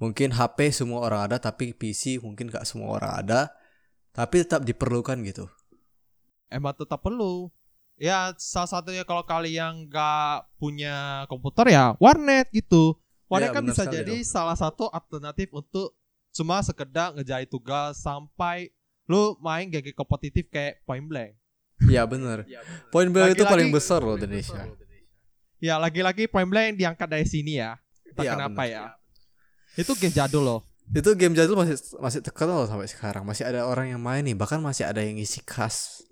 Mungkin 0.01 0.35
HP 0.35 0.75
semua 0.75 1.07
orang 1.07 1.31
ada, 1.31 1.37
tapi 1.39 1.71
PC 1.71 2.19
mungkin 2.19 2.51
nggak 2.51 2.67
semua 2.67 2.99
orang 2.99 3.13
ada, 3.23 3.41
tapi 4.11 4.43
tetap 4.43 4.67
diperlukan 4.67 5.19
gitu. 5.23 5.47
Emang 6.51 6.75
tetap 6.75 7.01
perlu. 7.01 7.49
Ya 8.01 8.35
salah 8.41 8.67
satunya 8.67 9.07
kalau 9.07 9.23
kalian 9.23 9.87
nggak 9.87 10.59
punya 10.59 11.23
komputer 11.31 11.71
ya 11.71 11.95
warnet 12.03 12.51
gitu. 12.51 12.99
Warnet 13.31 13.53
ya, 13.53 13.57
kan 13.57 13.63
bisa 13.65 13.85
jadi 13.87 14.17
dong. 14.21 14.27
salah 14.27 14.57
satu 14.59 14.91
alternatif 14.91 15.55
untuk 15.55 15.95
cuma 16.33 16.59
sekedar 16.65 17.15
ngejahit 17.15 17.49
tugas 17.49 18.01
sampai 18.01 18.73
lu 19.07 19.37
main 19.39 19.69
GG 19.71 19.95
kompetitif 19.95 20.49
kayak 20.51 20.83
Point 20.83 21.07
Blank. 21.07 21.33
Iya 21.87 22.03
bener. 22.07 22.43
Ya, 22.51 22.61
Point 22.91 23.11
Blank 23.15 23.39
itu 23.39 23.45
paling 23.47 23.71
besar 23.71 24.03
loh 24.03 24.19
Indonesia. 24.19 24.67
Ya 25.63 25.79
lagi-lagi 25.79 26.27
Point 26.27 26.51
Blank 26.51 26.75
diangkat 26.75 27.07
dari 27.07 27.23
sini 27.23 27.63
ya. 27.63 27.79
Entah 28.11 28.27
ya, 28.27 28.35
kenapa 28.35 28.67
bener. 28.67 28.75
ya. 28.75 28.85
Itu 29.79 29.95
game 29.95 30.11
jadul 30.11 30.43
loh. 30.43 30.61
Itu 30.91 31.15
game 31.15 31.39
jadul 31.39 31.55
masih 31.55 31.79
masih 32.03 32.19
terkenal 32.19 32.67
sampai 32.67 32.91
sekarang. 32.91 33.23
Masih 33.23 33.47
ada 33.47 33.63
orang 33.71 33.95
yang 33.95 34.03
main 34.03 34.27
nih, 34.27 34.35
bahkan 34.35 34.59
masih 34.59 34.91
ada 34.91 34.99
yang 34.99 35.15
isi 35.23 35.39
kas. 35.47 36.03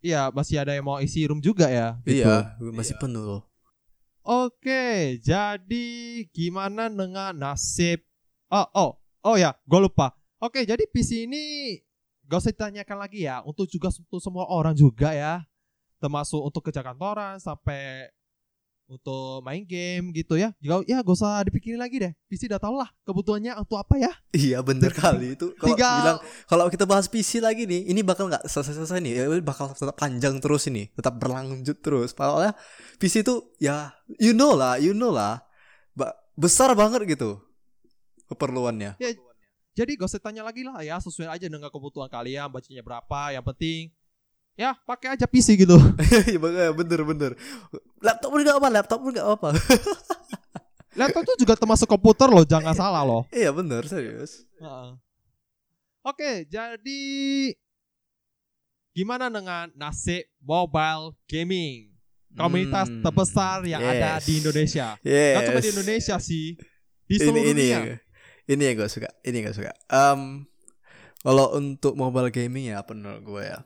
Iya, 0.00 0.32
masih 0.32 0.56
ada 0.56 0.72
yang 0.72 0.88
mau 0.88 0.96
isi 1.04 1.20
room 1.28 1.44
juga 1.44 1.68
ya. 1.68 2.00
Gitu. 2.00 2.24
Iya, 2.24 2.56
masih 2.72 2.96
iya. 2.96 3.00
penuh 3.04 3.22
loh. 3.22 3.42
Oke, 4.24 5.20
jadi 5.20 5.86
gimana 6.32 6.88
dengan 6.88 7.36
nasib? 7.36 8.00
Oh, 8.48 8.66
oh, 8.72 8.90
oh 9.20 9.36
ya, 9.36 9.52
gue 9.68 9.80
lupa. 9.84 10.16
Oke, 10.40 10.64
jadi 10.64 10.80
PC 10.88 11.28
ini 11.28 11.76
gak 12.24 12.40
usah 12.40 12.54
ditanyakan 12.56 12.98
lagi 13.04 13.28
ya. 13.28 13.44
Untuk 13.44 13.68
juga 13.68 13.92
untuk 13.92 14.22
semua 14.22 14.48
orang 14.48 14.72
juga 14.72 15.12
ya, 15.12 15.44
termasuk 16.00 16.40
untuk 16.40 16.64
kerja 16.64 16.80
kantoran 16.80 17.36
sampai 17.36 18.10
untuk 18.92 19.40
main 19.40 19.64
game 19.64 20.12
gitu 20.12 20.36
ya. 20.36 20.52
Juga 20.60 20.84
ya 20.84 21.00
gak 21.00 21.16
usah 21.16 21.40
dipikirin 21.48 21.80
lagi 21.80 21.96
deh. 21.96 22.12
PC 22.28 22.52
udah 22.52 22.60
tau 22.60 22.76
lah 22.76 22.92
kebutuhannya 23.08 23.56
untuk 23.56 23.80
apa 23.80 23.96
ya. 23.96 24.12
Iya 24.36 24.60
bener 24.60 24.92
kali 24.92 25.32
itu. 25.34 25.56
Kalau 25.56 25.72
Tinggal- 25.72 25.98
bilang 26.04 26.18
kalau 26.44 26.64
kita 26.68 26.84
bahas 26.84 27.08
PC 27.08 27.40
lagi 27.40 27.64
nih, 27.64 27.88
ini 27.88 28.04
bakal 28.04 28.28
nggak 28.28 28.44
selesai-selesai 28.44 29.00
nih. 29.00 29.12
Ya, 29.16 29.24
bakal 29.40 29.72
tetap 29.72 29.96
panjang 29.96 30.36
terus 30.38 30.68
ini, 30.68 30.92
tetap 30.92 31.16
berlanjut 31.16 31.80
terus. 31.80 32.12
Padahal 32.12 32.52
PC 33.00 33.24
itu 33.24 33.48
ya 33.56 33.96
you 34.20 34.36
know 34.36 34.52
lah, 34.52 34.76
you 34.76 34.92
know 34.92 35.08
lah. 35.08 35.40
Ba- 35.96 36.12
besar 36.36 36.72
banget 36.76 37.04
gitu 37.08 37.40
keperluannya. 38.28 38.96
Jadi 39.72 39.96
gak 39.96 40.04
usah 40.04 40.20
tanya 40.20 40.44
lagi 40.44 40.68
lah 40.68 40.84
ya, 40.84 41.00
sesuai 41.00 41.32
aja 41.32 41.48
dengan 41.48 41.72
kebutuhan 41.72 42.04
kalian, 42.12 42.52
bacanya 42.52 42.84
berapa, 42.84 43.32
yang 43.32 43.40
penting 43.40 43.88
ya 44.52 44.76
pakai 44.84 45.16
aja 45.16 45.24
PC 45.24 45.56
gitu. 45.56 45.76
Iya 46.28 46.38
makanya 46.38 46.72
bener-bener. 46.72 47.30
Laptop 47.98 48.28
pun 48.30 48.40
nggak 48.40 48.56
apa, 48.58 48.68
laptop 48.68 48.98
pun 49.00 49.10
nggak 49.12 49.28
apa. 49.28 49.48
Laptop 51.00 51.24
tuh 51.24 51.36
juga 51.40 51.56
termasuk 51.56 51.88
komputer 51.88 52.28
loh, 52.28 52.44
jangan 52.44 52.76
salah 52.76 53.00
loh. 53.00 53.24
Iya 53.32 53.48
bener 53.48 53.88
serius. 53.88 54.44
Heeh. 54.60 54.90
Oke, 56.02 56.44
jadi 56.44 57.00
gimana 58.92 59.32
dengan 59.32 59.72
nasib 59.72 60.28
mobile 60.38 61.16
gaming? 61.24 61.88
Komunitas 62.32 62.88
Hmm, 62.88 63.04
terbesar 63.04 63.60
yang 63.68 63.84
ada 63.84 64.16
yes. 64.16 64.24
di 64.24 64.32
Indonesia. 64.40 64.96
Yes. 65.04 65.32
Gak 65.36 65.42
cuma 65.52 65.60
di 65.60 65.70
Indonesia 65.70 66.16
sih, 66.16 66.46
di 67.04 67.14
ini 67.14 67.20
seluruh 67.20 67.44
ini 67.44 67.52
dunia. 67.52 67.68
yang 67.68 67.84
ini 68.48 68.62
yang 68.64 68.74
gue 68.74 68.88
suka 68.88 69.08
ini 69.20 69.34
yang 69.36 69.44
gue 69.52 69.56
suka 69.60 69.72
Em, 69.86 70.20
kalau 71.20 71.52
untuk 71.52 71.92
mobile 71.92 72.32
gaming 72.32 72.72
ya 72.72 72.80
apa 72.80 72.96
menurut 72.96 73.20
gue 73.20 73.42
ya 73.44 73.60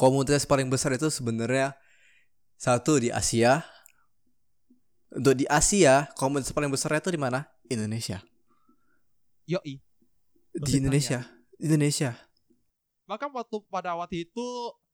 komunitas 0.00 0.48
paling 0.48 0.72
besar 0.72 0.96
itu 0.96 1.12
sebenarnya 1.12 1.76
satu 2.56 2.96
di 2.96 3.12
Asia 3.12 3.60
untuk 5.12 5.36
di 5.36 5.44
Asia 5.44 6.08
komunitas 6.16 6.56
paling 6.56 6.72
besarnya 6.72 7.04
itu 7.04 7.12
di 7.12 7.20
mana 7.20 7.44
Indonesia 7.68 8.24
Yoi. 9.44 9.76
di 10.56 10.72
Indonesia 10.80 11.20
Indonesia 11.60 12.16
Bahkan 13.10 13.34
waktu 13.34 13.58
pada 13.66 13.98
waktu 13.98 14.24
itu 14.24 14.46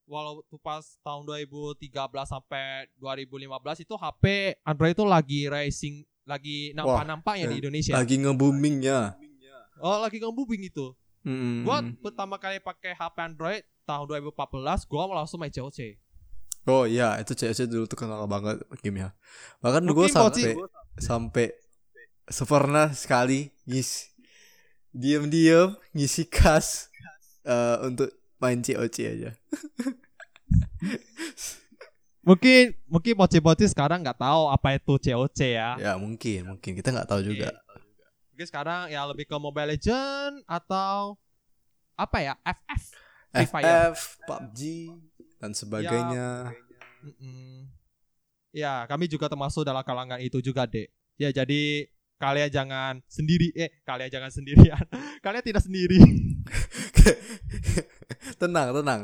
walau 0.08 0.40
waktu 0.40 0.56
pas 0.64 0.82
tahun 1.04 1.28
2013 1.28 1.92
sampai 2.24 2.88
2015 2.96 3.84
itu 3.84 3.94
HP 3.94 4.24
Android 4.64 4.96
itu 4.96 5.04
lagi 5.04 5.40
racing 5.46 5.94
lagi 6.26 6.74
nampak-nampaknya 6.74 7.46
di 7.52 7.54
eh, 7.54 7.60
Indonesia. 7.62 7.92
lagi 7.94 8.16
nge-boomingnya 8.18 9.22
Oh, 9.76 10.00
lagi 10.00 10.16
nge-booming 10.16 10.72
itu. 10.72 10.96
Mm. 11.20 11.68
Gua 11.68 11.84
pertama 12.00 12.40
kali 12.40 12.56
pakai 12.64 12.96
HP 12.96 13.16
Android 13.20 13.60
tahun 13.86 14.04
2014, 14.10 14.90
gua 14.90 15.02
langsung 15.22 15.38
main 15.38 15.54
COC. 15.54 15.96
oh 16.66 16.82
iya 16.82 17.14
itu 17.22 17.30
CS 17.38 17.70
dulu 17.70 17.86
tuh 17.86 17.94
kenal 17.94 18.26
banget 18.26 18.58
gamenya 18.82 19.14
bahkan 19.62 19.86
gue 19.86 20.06
sampai 20.10 20.58
sampai 20.98 21.54
pernah 22.26 22.90
sekali 22.90 23.54
ngisi 23.70 24.10
diam-diam 24.90 25.78
ngisi 25.94 26.26
kas 26.26 26.90
eh, 27.46 27.76
untuk 27.86 28.10
main 28.42 28.60
COC 28.60 28.96
aja. 29.06 29.30
Mungkin 32.26 32.74
mungkin 32.90 33.14
bocil-bocil 33.14 33.70
sekarang 33.70 34.02
nggak 34.02 34.18
tahu 34.18 34.50
apa 34.50 34.74
itu 34.74 34.98
COC 34.98 35.40
ya. 35.54 35.78
ya 35.78 35.94
mungkin 35.94 36.50
mungkin 36.50 36.74
kita 36.74 36.90
nggak 36.90 37.06
tahu 37.06 37.22
juga. 37.22 37.54
Mungkin 38.34 38.46
sekarang 38.50 38.90
ya 38.90 39.06
lebih 39.06 39.30
ke 39.30 39.36
Mobile 39.38 39.78
Legend 39.78 40.42
atau 40.50 41.14
apa 41.94 42.18
ya? 42.18 42.34
FF. 42.42 43.05
Fire. 43.44 43.92
FF, 43.92 44.24
PUBG 44.24 44.60
dan 45.36 45.52
sebagainya. 45.52 46.56
Mm-mm. 47.04 47.68
Ya, 48.56 48.88
kami 48.88 49.04
juga 49.04 49.28
termasuk 49.28 49.68
dalam 49.68 49.84
kalangan 49.84 50.16
itu 50.16 50.40
juga, 50.40 50.64
Dek. 50.64 50.88
Ya, 51.20 51.28
jadi 51.28 51.92
kalian 52.16 52.48
jangan 52.48 52.92
sendiri 53.04 53.52
eh 53.52 53.68
kalian 53.84 54.08
jangan 54.08 54.32
sendirian. 54.32 54.84
kalian 55.24 55.44
tidak 55.44 55.62
sendiri. 55.64 56.00
tenang 58.40 58.72
tenang. 58.72 59.02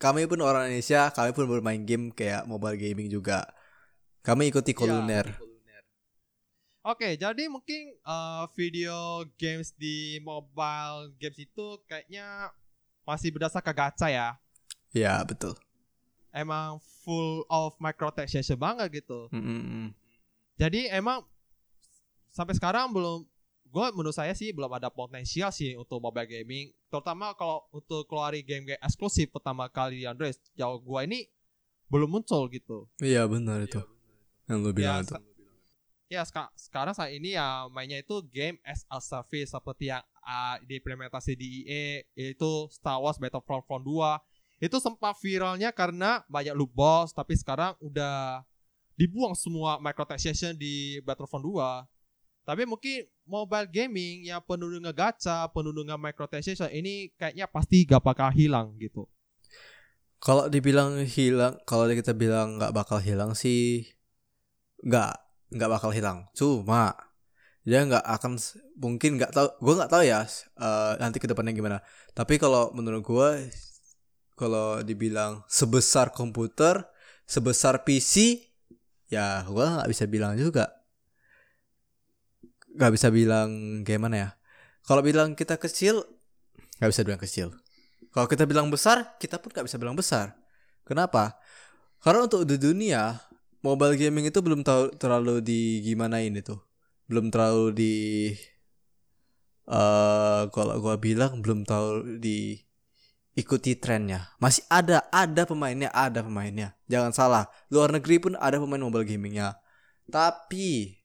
Kami 0.00 0.24
pun 0.24 0.40
orang 0.40 0.68
Indonesia, 0.68 1.12
kami 1.12 1.36
pun 1.36 1.44
bermain 1.44 1.80
game 1.84 2.12
kayak 2.12 2.48
mobile 2.48 2.76
gaming 2.76 3.08
juga. 3.08 3.44
Kami 4.24 4.52
ikuti 4.52 4.76
koluner. 4.76 5.28
Oke, 6.80 7.20
jadi 7.20 7.44
mungkin 7.52 7.92
eh, 7.92 8.44
video 8.56 9.28
games 9.36 9.76
di 9.76 10.16
mobile 10.24 11.12
games 11.20 11.36
itu 11.36 11.76
kayaknya 11.84 12.48
masih 13.02 13.30
berdasarkan 13.30 13.74
gacha 13.74 14.08
ya. 14.08 14.28
Ya 14.90 15.22
betul. 15.22 15.54
Emang 16.30 16.78
full 17.02 17.42
of 17.50 17.74
microtransaction 17.78 18.54
banget 18.54 19.02
gitu. 19.02 19.26
Mm-mm. 19.30 19.90
Jadi 20.54 20.86
emang 20.88 21.24
sampai 22.30 22.54
sekarang 22.54 22.92
belum 22.92 23.26
gue 23.70 23.86
menurut 23.94 24.14
saya 24.14 24.34
sih 24.34 24.50
belum 24.50 24.70
ada 24.70 24.90
potensial 24.90 25.50
sih 25.50 25.78
untuk 25.78 26.02
mobile 26.02 26.26
gaming 26.26 26.74
terutama 26.90 27.30
kalau 27.38 27.62
untuk 27.70 28.02
keluarin 28.06 28.42
game-game 28.42 28.82
eksklusif 28.82 29.30
pertama 29.30 29.70
kali 29.70 30.02
di 30.02 30.06
Android 30.10 30.34
jauh 30.58 30.82
gue 30.82 31.00
ini 31.06 31.30
belum 31.86 32.10
muncul 32.10 32.50
gitu 32.50 32.90
Iya 32.98 33.30
benar 33.30 33.62
itu. 33.62 33.78
Yang 34.50 34.58
lu 34.58 34.70
bilang 34.74 35.02
ya, 35.02 35.06
itu. 35.06 35.14
ya 36.10 36.22
seka- 36.26 36.50
sekarang 36.58 36.94
saat 36.94 37.14
ini 37.14 37.38
ya 37.38 37.70
mainnya 37.70 38.02
itu 38.02 38.18
game 38.26 38.58
as 38.66 38.82
a 38.90 38.98
service 38.98 39.54
seperti 39.54 39.94
yang 39.94 40.02
uh, 40.24 40.56
diimplementasi 40.64 41.32
di 41.36 41.64
EA 41.66 42.04
yaitu 42.16 42.68
Star 42.72 43.00
Wars 43.00 43.16
Battlefront 43.20 43.64
Front 43.64 43.84
2 43.86 44.64
itu 44.64 44.76
sempat 44.76 45.16
viralnya 45.24 45.72
karena 45.72 46.20
banyak 46.28 46.52
loot 46.52 46.72
box 46.76 47.16
tapi 47.16 47.32
sekarang 47.36 47.72
udah 47.80 48.44
dibuang 48.96 49.32
semua 49.32 49.80
microtransaction 49.80 50.56
di 50.56 51.00
Battlefront 51.00 51.44
2 51.44 52.00
tapi 52.44 52.66
mungkin 52.66 53.06
mobile 53.30 53.68
gaming 53.70 54.26
yang 54.26 54.42
penuh 54.42 54.74
dengan 54.74 54.90
gacha, 54.90 55.46
penuh 55.54 55.70
dengan 55.70 56.00
microtransaction 56.02 56.66
ini 56.74 57.14
kayaknya 57.14 57.46
pasti 57.46 57.86
gak 57.86 58.02
bakal 58.02 58.32
hilang 58.34 58.74
gitu. 58.80 59.06
Kalau 60.20 60.50
dibilang 60.52 61.00
hilang, 61.06 61.56
kalau 61.64 61.88
kita 61.88 62.12
bilang 62.12 62.60
nggak 62.60 62.76
bakal 62.76 63.00
hilang 63.00 63.32
sih, 63.32 63.88
nggak 64.84 65.16
nggak 65.48 65.70
bakal 65.72 65.96
hilang. 65.96 66.28
Cuma 66.36 66.92
dia 67.60 67.84
nggak 67.84 68.04
akan 68.04 68.40
mungkin 68.80 69.20
nggak 69.20 69.32
tahu, 69.36 69.48
gue 69.60 69.74
nggak 69.76 69.92
tahu 69.92 70.02
ya 70.08 70.24
eh, 70.60 70.92
nanti 70.96 71.20
ke 71.20 71.28
depannya 71.28 71.52
gimana. 71.52 71.78
Tapi 72.16 72.40
kalau 72.40 72.72
menurut 72.72 73.04
gue, 73.04 73.30
kalau 74.34 74.80
dibilang 74.80 75.44
sebesar 75.44 76.16
komputer, 76.16 76.80
sebesar 77.28 77.84
PC, 77.84 78.40
ya 79.12 79.44
gue 79.44 79.64
nggak 79.64 79.88
bisa 79.92 80.04
bilang 80.08 80.32
juga. 80.40 80.72
Nggak 82.72 82.92
bisa 82.96 83.08
bilang 83.12 83.82
gimana 83.84 84.16
ya. 84.16 84.28
Kalau 84.88 85.04
bilang 85.04 85.36
kita 85.36 85.60
kecil, 85.60 86.00
nggak 86.80 86.90
bisa 86.90 87.02
bilang 87.04 87.20
kecil. 87.20 87.48
Kalau 88.10 88.26
kita 88.26 88.48
bilang 88.48 88.72
besar, 88.72 89.20
kita 89.20 89.36
pun 89.36 89.52
nggak 89.52 89.68
bisa 89.68 89.76
bilang 89.76 89.94
besar. 89.94 90.34
Kenapa? 90.88 91.36
Karena 92.00 92.24
untuk 92.24 92.48
di 92.48 92.56
dunia, 92.56 93.20
mobile 93.60 93.94
gaming 94.00 94.32
itu 94.32 94.40
belum 94.40 94.64
terlalu 94.96 95.44
di 95.44 95.84
gimanain 95.84 96.32
itu. 96.32 96.56
Belum 97.10 97.26
terlalu 97.34 97.74
di 97.74 97.94
eh 99.66 100.42
kalau 100.54 100.74
gua 100.78 100.94
bilang 101.02 101.42
belum 101.42 101.66
tahu 101.66 102.22
di 102.22 102.62
ikuti 103.38 103.78
trennya. 103.78 104.34
Masih 104.42 104.66
ada, 104.68 105.06
ada 105.08 105.42
pemainnya, 105.46 105.88
ada 105.94 106.20
pemainnya. 106.20 106.74
Jangan 106.90 107.12
salah, 107.14 107.44
luar 107.70 107.94
negeri 107.94 108.18
pun 108.18 108.34
ada 108.36 108.58
pemain 108.58 108.82
mobile 108.82 109.06
gamingnya. 109.06 109.56
Tapi, 110.10 110.98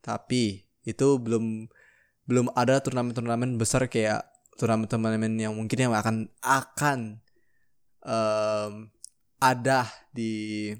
tapi 0.00 0.64
itu 0.86 1.06
belum 1.18 1.66
belum 2.26 2.54
ada 2.54 2.78
turnamen-turnamen 2.78 3.58
besar 3.58 3.90
kayak 3.90 4.22
turnamen-turnamen 4.56 5.34
yang 5.38 5.54
mungkin 5.58 5.90
yang 5.90 5.94
akan 5.94 6.30
akan 6.38 7.18
em, 8.06 8.72
ada 9.42 9.90
di 10.14 10.70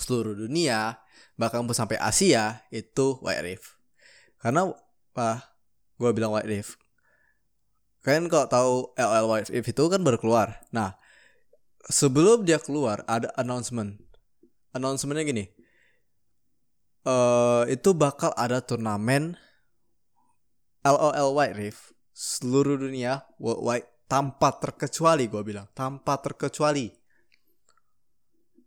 seluruh 0.00 0.32
dunia 0.32 0.96
bahkan 1.36 1.64
sampai 1.68 2.00
Asia 2.00 2.64
itu 2.72 3.20
White 3.20 3.44
Rift 3.44 3.77
karena 4.38 4.70
apa 4.70 5.54
gue 5.98 6.10
bilang 6.14 6.34
White 6.34 6.50
Rift 6.50 6.78
kalian 8.08 8.30
kalau 8.30 8.46
tahu 8.48 8.74
LL 8.96 9.26
White 9.28 9.50
Rift 9.52 9.68
itu 9.68 9.84
kan 9.90 10.00
baru 10.00 10.16
keluar. 10.16 10.64
Nah 10.72 10.96
sebelum 11.92 12.48
dia 12.48 12.56
keluar 12.56 13.04
ada 13.04 13.28
announcement. 13.36 14.00
Announcementnya 14.72 15.28
gini. 15.28 15.44
Eh 17.04 17.62
itu 17.68 17.92
bakal 17.92 18.32
ada 18.32 18.64
turnamen 18.64 19.36
LOL 20.84 21.36
White 21.36 21.56
Rift 21.58 21.82
seluruh 22.16 22.80
dunia 22.80 23.28
worldwide 23.36 23.84
tanpa 24.08 24.56
terkecuali 24.56 25.28
gue 25.28 25.42
bilang. 25.44 25.68
Tanpa 25.76 26.16
terkecuali. 26.22 26.88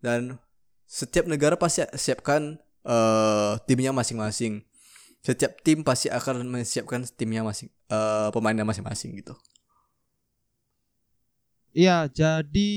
Dan 0.02 0.38
setiap 0.86 1.26
negara 1.26 1.58
pasti 1.58 1.82
siapkan 1.98 2.62
eh 2.86 3.54
timnya 3.66 3.94
masing-masing 3.94 4.66
setiap 5.22 5.54
tim 5.62 5.86
pasti 5.86 6.10
akan 6.10 6.44
menyiapkan 6.50 7.06
timnya 7.14 7.46
masing 7.46 7.70
eh 7.90 8.30
pemainnya 8.34 8.66
masing-masing 8.66 9.18
gitu 9.22 9.38
Iya, 11.72 12.12
jadi 12.12 12.72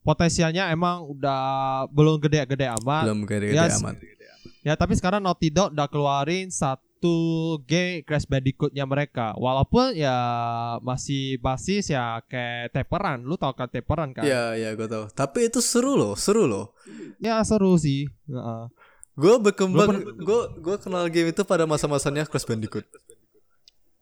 potensialnya 0.00 0.72
emang 0.72 1.04
udah 1.04 1.84
belum 1.92 2.16
gede-gede 2.16 2.64
amat. 2.80 3.04
belum 3.04 3.28
gede-gede 3.28 3.56
Ya, 3.60 3.76
amat 3.76 3.96
Ya 4.64 4.72
tapi 4.80 4.96
sekarang 4.96 5.20
Naughty 5.20 5.52
Dog 5.52 5.76
udah 5.76 5.84
keluarin 5.92 6.48
satu 6.48 7.60
game 7.68 8.00
Crash 8.00 8.24
Bandicoot-nya 8.24 8.88
mereka. 8.88 9.36
Walaupun 9.36 9.92
ya 9.92 10.16
masih 10.80 11.36
basis 11.36 11.92
ya 11.92 12.16
kayak 12.24 12.72
Teperan. 12.72 13.20
Lu 13.28 13.36
tau 13.36 13.52
kan 13.52 13.68
Teperan 13.68 14.16
kan? 14.16 14.24
Iya 14.24 14.56
iya 14.56 14.68
gue 14.72 14.88
tahu 14.88 15.12
tapi 15.12 15.52
itu 15.52 15.60
seru 15.60 16.00
loh 16.00 16.16
seru 16.16 16.48
loh 16.48 16.72
Ya 17.20 17.44
seru 17.44 17.76
sih. 17.76 18.08
Heeh. 18.24 18.64
Gue 19.14 19.34
berkembang 19.38 20.02
gue 20.02 20.42
gue 20.58 20.76
kenal 20.82 21.06
game 21.06 21.30
itu 21.30 21.42
pada 21.46 21.64
masa-masanya 21.64 22.26
Crash 22.26 22.46
Bandicoot. 22.46 22.86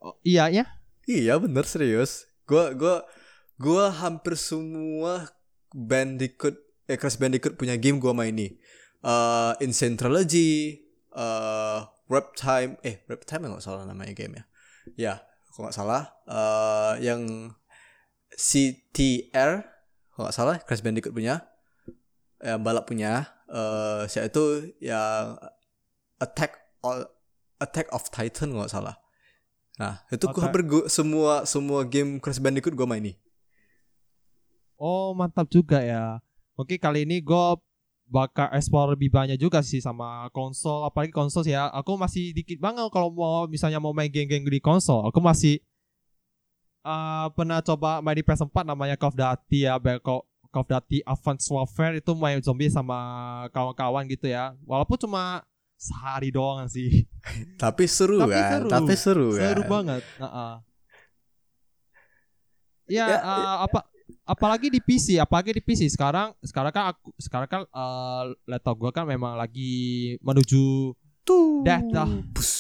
Oh, 0.02 0.16
iya 0.24 0.48
ya. 0.48 0.64
iya 1.04 1.36
bener 1.36 1.68
serius. 1.68 2.24
Gue 2.48 2.72
gue 2.72 2.96
gue 3.60 3.84
hampir 4.02 4.34
semua 4.40 5.28
Bandicoot 5.70 6.56
eh 6.88 6.96
Crash 6.96 7.20
Bandicoot 7.20 7.54
punya 7.54 7.76
game 7.76 8.00
gue 8.00 8.12
maini 8.12 8.56
uh, 9.04 9.52
Insane 9.60 9.94
Trilogy 9.94 10.80
uh, 11.14 11.86
Rap 12.08 12.34
Time 12.34 12.80
eh 12.82 13.04
Rap 13.06 13.22
Time 13.28 13.46
nggak 13.46 13.62
salah 13.62 13.84
namanya 13.84 14.16
game 14.16 14.40
ya? 14.40 14.44
Ya 14.96 15.14
kalau 15.52 15.68
nggak 15.68 15.76
salah. 15.76 16.02
Uh, 16.24 16.96
yang 17.04 17.52
CTR 18.32 19.68
kalau 20.16 20.24
nggak 20.28 20.36
salah 20.36 20.56
Crash 20.64 20.80
Bandicoot 20.80 21.12
punya. 21.12 21.44
Yang 22.42 22.58
balap 22.64 22.90
punya 22.90 23.30
eh 23.52 24.08
uh, 24.08 24.24
itu 24.24 24.44
yang 24.80 25.36
Attack 26.16 26.56
all 26.80 27.04
Attack 27.60 27.92
of 27.92 28.08
Titan 28.08 28.56
nggak 28.56 28.72
salah 28.72 28.96
nah 29.76 30.04
itu 30.08 30.24
gue 30.28 30.42
hampir 30.42 30.62
gua- 30.64 30.88
semua 30.88 31.44
semua 31.44 31.84
game 31.84 32.16
Crash 32.20 32.40
Bandicoot 32.40 32.76
gue 32.76 32.88
maini 32.88 33.12
Oh 34.82 35.14
mantap 35.14 35.46
juga 35.46 35.78
ya. 35.78 36.18
Oke 36.58 36.74
kali 36.74 37.06
ini 37.06 37.22
gue 37.22 37.46
bakal 38.10 38.50
explore 38.50 38.98
lebih 38.98 39.14
banyak 39.14 39.38
juga 39.38 39.62
sih 39.62 39.78
sama 39.78 40.26
konsol 40.34 40.82
apalagi 40.82 41.14
konsol 41.14 41.46
sih 41.46 41.54
ya. 41.54 41.70
Aku 41.70 41.94
masih 41.94 42.34
dikit 42.34 42.58
banget 42.58 42.90
kalau 42.90 43.14
mau 43.14 43.46
misalnya 43.46 43.78
mau 43.78 43.94
main 43.94 44.10
game-game 44.10 44.42
di 44.42 44.58
konsol. 44.58 45.06
Aku 45.06 45.22
masih 45.22 45.62
eh, 46.82 47.26
pernah 47.38 47.62
coba 47.62 48.02
main 48.02 48.18
di 48.18 48.26
PS4 48.26 48.66
namanya 48.66 48.98
Call 48.98 49.14
of 49.14 49.16
Duty 49.16 49.70
ya, 49.70 49.78
Call 50.02 50.26
Call 50.52 50.62
of 50.62 50.68
Duty 50.68 51.00
Advanced 51.02 51.48
Warfare 51.48 51.96
itu 51.96 52.12
main 52.12 52.38
zombie 52.38 52.68
sama 52.68 52.98
kawan-kawan 53.50 54.04
gitu 54.06 54.28
ya. 54.28 54.52
Walaupun 54.62 55.00
cuma 55.00 55.40
sehari 55.74 56.28
doang 56.28 56.68
sih. 56.68 57.08
tapi 57.62 57.88
seru 57.88 58.20
Tapi 58.20 58.36
kan 58.36 58.50
seru. 58.52 58.68
tapi 58.68 58.94
seru 58.94 59.28
kan 59.32 59.40
Seru 59.40 59.62
banget. 59.64 60.02
Heeh. 60.20 60.52
Ya, 62.86 63.06
Ya, 63.08 63.18
eh, 63.18 63.56
apa 63.64 63.80
apalagi 64.22 64.68
di 64.68 64.78
PC, 64.78 65.16
apalagi 65.16 65.56
di 65.56 65.62
PC 65.64 65.88
sekarang 65.88 66.36
sekarang 66.40 66.68
kan 66.68 66.84
aku 66.92 67.08
sekarang 67.16 67.48
kan 67.48 67.62
eh, 67.64 68.22
laptop 68.44 68.76
gua 68.76 68.92
kan 68.92 69.08
memang 69.08 69.32
lagi 69.34 70.14
menuju 70.20 70.92
tuh 71.22 71.62
Dah, 71.64 71.80
dah. 71.80 72.08
Bus. 72.28 72.52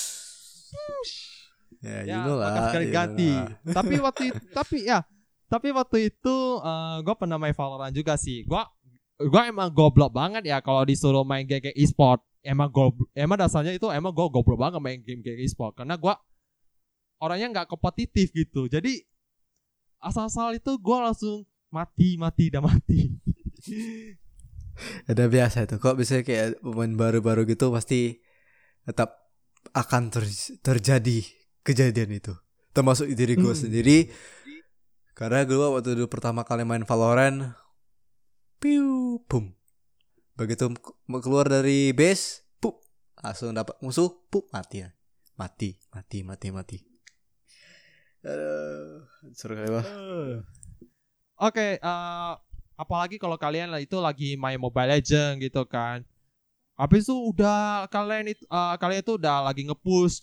ya, 1.82 2.06
you 2.06 2.14
ya 2.14 2.18
know 2.24 2.38
lah 2.38 2.70
you 2.72 2.86
know 2.86 2.94
ganti. 2.94 3.30
lah. 3.34 3.74
tapi 3.74 3.94
waktu 3.98 4.22
itu, 4.30 4.40
tapi 4.54 4.76
ya 4.86 5.02
tapi 5.52 5.68
waktu 5.76 6.08
itu 6.08 6.36
eh, 6.64 6.96
gua 7.04 7.12
pernah 7.12 7.36
main 7.36 7.52
Valorant 7.52 7.92
juga 7.92 8.16
sih. 8.16 8.40
Gua 8.48 8.64
gua 9.20 9.42
emang 9.44 9.68
goblok 9.68 10.16
banget 10.16 10.48
ya 10.48 10.64
kalau 10.64 10.80
disuruh 10.88 11.28
main 11.28 11.44
game 11.44 11.76
e-sport. 11.76 12.24
Emang 12.40 12.72
goblok, 12.72 13.12
emang 13.12 13.36
dasarnya 13.36 13.76
itu 13.76 13.84
emang 13.92 14.16
gua 14.16 14.32
goblok 14.32 14.56
banget 14.56 14.80
main 14.80 14.98
game-game 15.04 15.44
e-sport 15.44 15.76
karena 15.76 16.00
gua 16.00 16.16
orangnya 17.20 17.52
nggak 17.52 17.68
kompetitif 17.68 18.32
gitu. 18.32 18.64
Jadi 18.66 19.04
asal-asal 20.00 20.56
itu 20.56 20.72
gua 20.80 21.12
langsung 21.12 21.44
mati 21.68 22.16
mati 22.16 22.48
dan 22.48 22.64
mati. 22.64 23.12
Udah 25.12 25.28
biasa 25.28 25.68
itu 25.68 25.76
kok 25.76 26.00
bisa 26.00 26.24
kayak 26.24 26.64
pemain 26.64 26.96
baru-baru 26.96 27.44
gitu 27.44 27.68
pasti 27.68 28.24
tetap 28.88 29.20
akan 29.76 30.10
ter- 30.10 30.58
terjadi 30.64 31.22
kejadian 31.62 32.18
itu 32.18 32.34
termasuk 32.72 33.06
di 33.12 33.14
diri 33.14 33.34
gue 33.36 33.52
Hmm. 33.52 33.62
sendiri 33.68 33.98
karena 35.12 35.44
gue 35.44 35.56
waktu 35.56 35.96
dulu 35.96 36.08
pertama 36.08 36.42
kali 36.42 36.64
main 36.64 36.84
Valorant 36.88 37.52
piu 38.56 39.20
boom 39.28 39.52
begitu 40.38 40.72
keluar 41.20 41.46
dari 41.46 41.92
base 41.92 42.46
pup 42.56 42.80
langsung 43.20 43.52
dapat 43.52 43.76
musuh 43.84 44.08
pup 44.32 44.48
mati 44.50 44.84
ya 44.84 44.90
mati 45.36 45.76
mati 45.92 46.18
mati 46.24 46.48
mati 46.48 46.78
Aduh, 48.22 49.02
seru 49.34 49.58
kali 49.58 49.66
Bang. 49.66 49.86
Oke, 51.42 51.82
eh, 51.82 52.32
apalagi 52.78 53.18
kalau 53.18 53.34
kalian 53.34 53.74
lah 53.74 53.82
itu 53.82 53.98
lagi 53.98 54.38
main 54.38 54.62
Mobile 54.62 54.94
Legend 54.94 55.42
gitu 55.42 55.66
kan. 55.66 56.06
Habis 56.78 57.10
itu 57.10 57.18
udah 57.18 57.90
kalian 57.90 58.30
itu 58.30 58.46
eh, 58.46 58.74
kalian 58.78 59.02
itu 59.02 59.18
udah 59.18 59.50
lagi 59.50 59.66
ngepush 59.66 60.22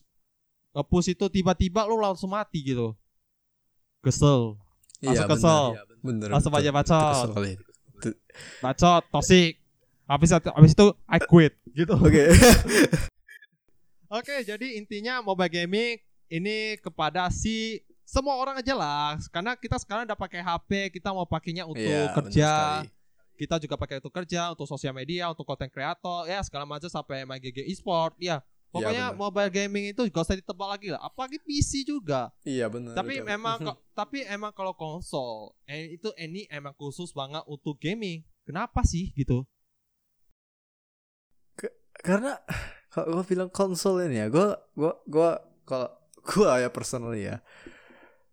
ngepush 0.71 1.11
itu 1.11 1.25
tiba-tiba 1.27 1.83
lu 1.91 1.99
langsung 1.99 2.31
mati 2.31 2.63
gitu. 2.63 2.95
Kesel, 3.99 4.55
Iya, 4.99 5.23
langsung 5.23 5.31
kesel, 5.31 5.63
bener, 5.71 5.85
bener, 6.03 6.27
langsung 6.27 6.51
betul. 6.51 6.63
aja 6.67 6.71
bacot, 6.75 7.27
bacot, 8.59 9.03
toxic. 9.15 9.53
Habis 10.09 10.29
itu 10.33 10.49
habis 10.49 10.71
itu 10.73 10.87
I 11.07 11.19
quit 11.23 11.53
gitu. 11.71 11.93
Oke. 11.95 12.33
Oke, 14.19 14.41
jadi 14.41 14.67
intinya 14.81 15.21
mobile 15.21 15.53
gaming 15.53 16.01
ini 16.33 16.81
kepada 16.81 17.29
si 17.29 17.85
semua 18.01 18.41
orang 18.41 18.57
aja 18.57 18.73
lah. 18.73 19.21
Karena 19.29 19.53
kita 19.53 19.77
sekarang 19.77 20.09
udah 20.09 20.17
pakai 20.17 20.41
HP, 20.41 20.97
kita 20.97 21.13
mau 21.13 21.29
pakainya 21.29 21.69
untuk 21.69 21.85
Iya, 21.85 22.09
bener 22.09 22.17
kerja, 22.17 22.51
kita 23.37 23.55
juga 23.61 23.75
pakai 23.77 24.01
untuk 24.01 24.11
kerja, 24.11 24.49
untuk 24.49 24.65
sosial 24.65 24.97
media, 24.97 25.29
untuk 25.29 25.45
konten 25.45 25.69
kreator, 25.69 26.25
ya 26.25 26.41
segala 26.41 26.65
macam 26.65 26.89
sampai 26.89 27.23
main 27.23 27.37
GG 27.37 27.69
e-sport, 27.69 28.17
ya. 28.17 28.41
Pokoknya 28.69 29.09
benar. 29.09 29.17
mobile 29.17 29.49
gaming 29.49 29.85
itu 29.89 30.01
gak 30.07 30.23
usah 30.23 30.37
ditebak 30.37 30.69
lagi 30.69 30.87
lah. 30.93 31.01
Apalagi 31.01 31.41
PC 31.41 31.83
juga. 31.83 32.29
Iya 32.45 32.69
benar. 32.69 32.93
tapi 32.93 33.17
betul. 33.17 33.27
memang 33.27 33.57
kok 33.67 33.77
tapi 33.91 34.21
emang 34.23 34.53
kalau 34.53 34.73
konsol 34.73 35.57
eh, 35.65 35.97
itu 35.97 36.13
ini 36.15 36.45
emang 36.47 36.77
khusus 36.77 37.09
banget 37.11 37.41
untuk 37.45 37.77
gaming. 37.77 38.21
Kenapa 38.45 38.81
sih 38.81 39.09
gitu? 39.13 39.45
karena 41.99 42.39
kalau 42.93 43.19
gue 43.19 43.25
bilang 43.27 43.49
konsol 43.51 43.99
ini 44.07 44.23
ya, 44.23 44.27
gue 44.31 44.47
gue 44.73 44.91
gue 45.05 45.29
kalau 45.67 45.89
gue 46.23 46.47
ya 46.63 46.69
personally 46.71 47.27
ya, 47.27 47.43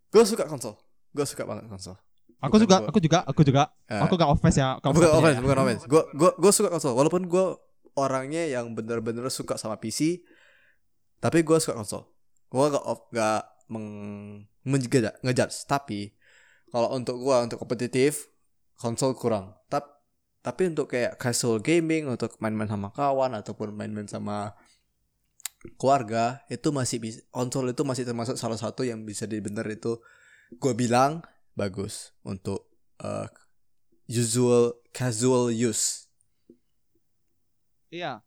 gue 0.08 0.22
suka 0.22 0.46
konsol, 0.46 0.78
gue 1.10 1.26
suka 1.26 1.42
banget 1.42 1.66
konsol. 1.66 1.98
Aku 2.36 2.60
Bukan 2.60 2.68
juga, 2.68 2.76
gua. 2.78 2.88
aku 2.92 2.98
juga, 3.00 3.18
aku 3.24 3.40
juga. 3.42 3.62
Eh, 3.88 3.96
Aku 3.96 4.12
gak 4.14 4.28
offense 4.28 4.60
ya. 4.60 4.76
bukan 4.78 5.08
offense, 5.08 5.40
ya. 5.40 5.42
bukan 5.42 5.58
offense. 5.58 5.82
Gue 5.88 6.02
gue 6.14 6.30
gue 6.36 6.52
suka 6.52 6.68
konsol, 6.70 6.92
walaupun 6.94 7.24
gue 7.26 7.44
orangnya 7.96 8.44
yang 8.46 8.76
bener-bener 8.76 9.26
suka 9.32 9.56
sama 9.56 9.80
PC, 9.80 10.22
tapi 11.18 11.42
gue 11.42 11.56
suka 11.58 11.74
konsol. 11.76 12.06
Gue 12.52 12.70
gak 12.70 12.84
off, 12.84 13.08
gak 13.10 13.66
meng 13.72 13.88
menjudge, 14.62 15.22
ngejudge. 15.24 15.66
Tapi 15.66 16.12
kalau 16.70 16.92
untuk 16.94 17.18
gue 17.18 17.36
untuk 17.40 17.58
kompetitif, 17.58 18.28
konsol 18.78 19.16
kurang. 19.16 19.56
Tapi 19.66 19.96
tapi 20.46 20.70
untuk 20.70 20.86
kayak 20.86 21.18
casual 21.18 21.58
gaming, 21.58 22.06
untuk 22.06 22.38
main-main 22.38 22.70
sama 22.70 22.94
kawan 22.94 23.34
ataupun 23.34 23.74
main-main 23.74 24.06
sama 24.06 24.54
keluarga 25.74 26.46
itu 26.46 26.70
masih 26.70 27.02
bisa 27.02 27.18
konsol 27.34 27.66
itu 27.66 27.82
masih 27.82 28.06
termasuk 28.06 28.38
salah 28.38 28.54
satu 28.54 28.86
yang 28.86 29.02
bisa 29.02 29.26
dibener 29.26 29.66
itu 29.66 29.98
gue 30.54 30.72
bilang 30.78 31.26
bagus 31.58 32.14
untuk 32.22 32.70
uh, 33.02 33.26
usual 34.06 34.78
casual 34.94 35.50
use. 35.50 36.05
Iya. 37.96 38.20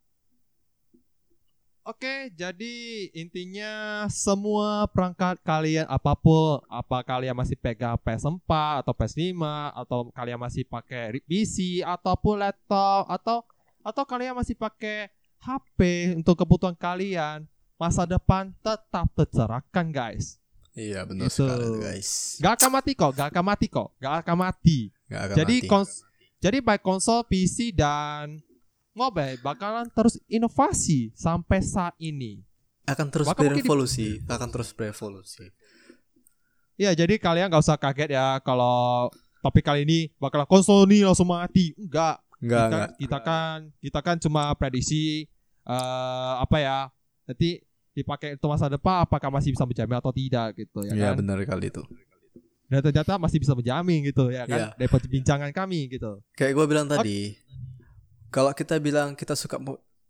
Oke, 1.80 2.28
jadi 2.36 3.08
intinya 3.16 4.04
semua 4.12 4.84
perangkat 4.90 5.40
kalian 5.40 5.88
apa 5.88 6.12
pun, 6.12 6.60
apa 6.68 7.00
kalian 7.02 7.32
masih 7.32 7.56
pegang 7.56 7.96
PS4 8.04 8.84
atau 8.84 8.92
PS5 8.92 9.42
atau 9.74 9.98
kalian 10.12 10.38
masih 10.38 10.68
pakai 10.68 11.24
PC 11.24 11.80
ataupun 11.80 12.44
laptop 12.44 13.08
atau 13.08 13.42
atau 13.80 14.04
kalian 14.04 14.36
masih 14.36 14.54
pakai 14.60 15.08
HP 15.40 16.12
untuk 16.20 16.36
kebutuhan 16.36 16.76
kalian, 16.76 17.48
masa 17.80 18.04
depan 18.04 18.52
tetap 18.60 19.08
tercerahkan, 19.16 19.88
guys. 19.88 20.36
Iya 20.76 21.02
benar 21.02 21.26
Itu. 21.26 21.42
sekali 21.42 21.66
guys. 21.82 22.38
Gak 22.38 22.54
akan 22.60 22.70
mati 22.70 22.92
kok, 22.94 23.10
gak 23.16 23.28
akan 23.34 23.44
mati 23.44 23.66
kok, 23.66 23.88
gak 23.98 24.14
akan 24.22 24.36
mati. 24.38 24.78
Gak 25.10 25.20
akan 25.26 25.36
Jadi 25.42 25.56
mati. 25.64 25.70
kons 25.70 25.90
jadi 26.40 26.58
baik 26.64 26.80
konsol, 26.80 27.20
PC 27.28 27.68
dan 27.74 28.40
mobile 28.92 29.38
bakalan 29.40 29.86
terus 29.88 30.18
inovasi 30.26 31.10
sampai 31.12 31.60
saat 31.60 31.94
ini. 31.96 32.42
akan 32.82 33.06
terus 33.06 33.22
bahkan 33.24 33.46
mungkin 33.46 33.54
di- 33.54 33.62
berevolusi, 33.62 34.08
akan 34.26 34.48
terus 34.50 34.70
berevolusi. 34.72 35.46
Ya, 36.74 36.90
jadi 36.90 37.14
kalian 37.16 37.46
gak 37.46 37.62
usah 37.62 37.76
kaget 37.76 38.10
ya 38.12 38.40
kalau 38.40 39.06
topik 39.38 39.62
kali 39.62 39.84
ini 39.84 39.98
bakal 40.16 40.42
konsol 40.44 40.84
nih 40.84 41.04
langsung 41.04 41.28
mati. 41.28 41.70
Enggak. 41.76 42.18
Enggak 42.36 42.56
kita, 42.58 42.66
enggak. 42.66 42.88
kita 42.98 43.18
kan 43.20 43.56
kita 43.78 44.00
kan 44.00 44.16
cuma 44.18 44.42
prediksi 44.54 45.28
eh 45.62 46.34
apa 46.40 46.56
ya? 46.56 46.78
Nanti 47.24 47.62
dipakai 47.92 48.34
untuk 48.34 48.48
masa 48.48 48.66
depan 48.66 49.04
apakah 49.04 49.28
masih 49.28 49.52
bisa 49.52 49.62
menjamin 49.62 49.94
atau 49.94 50.10
tidak 50.10 50.56
gitu 50.56 50.78
ya 50.82 50.92
Iya 50.92 51.08
kan? 51.12 51.20
benar 51.20 51.36
kali 51.44 51.68
itu. 51.68 51.82
Dan 52.66 52.80
ternyata 52.80 53.18
masih 53.18 53.38
bisa 53.38 53.52
menjamin 53.52 54.02
gitu 54.04 54.30
ya 54.30 54.46
kan 54.46 54.58
Iya. 54.58 54.68
dari 54.74 54.88
perbincangan 54.88 55.50
kami 55.52 55.90
gitu. 55.90 56.22
Kayak 56.32 56.52
gue 56.54 56.66
bilang 56.66 56.86
tadi, 56.86 57.34
kalau 58.30 58.54
kita 58.54 58.78
bilang 58.78 59.12
kita 59.12 59.34
suka 59.34 59.58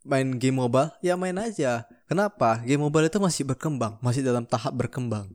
main 0.01 0.29
game 0.37 0.57
mobile, 0.57 0.89
ya 1.01 1.17
main 1.17 1.37
aja. 1.37 1.85
Kenapa? 2.07 2.61
Game 2.63 2.81
mobile 2.81 3.09
itu 3.09 3.19
masih 3.19 3.45
berkembang, 3.45 3.97
masih 4.01 4.21
dalam 4.21 4.45
tahap 4.45 4.73
berkembang. 4.73 5.29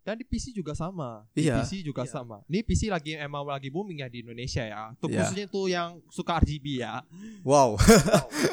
Dan 0.00 0.16
di 0.16 0.24
PC 0.24 0.56
juga 0.56 0.72
sama. 0.72 1.28
Di 1.36 1.46
Iya. 1.46 1.60
PC 1.60 1.84
juga 1.84 2.08
sama. 2.08 2.40
Ini 2.48 2.64
PC 2.64 2.88
lagi 2.88 3.14
emang 3.14 3.44
lagi 3.44 3.68
booming 3.68 4.00
ya 4.00 4.08
di 4.08 4.24
Indonesia 4.24 4.64
ya. 4.64 4.90
Tuh 4.96 5.12
Iya. 5.12 5.28
khususnya 5.28 5.46
tuh 5.46 5.64
yang 5.68 6.00
suka 6.08 6.40
RGB 6.40 6.80
ya. 6.80 7.04
Wow. 7.44 7.76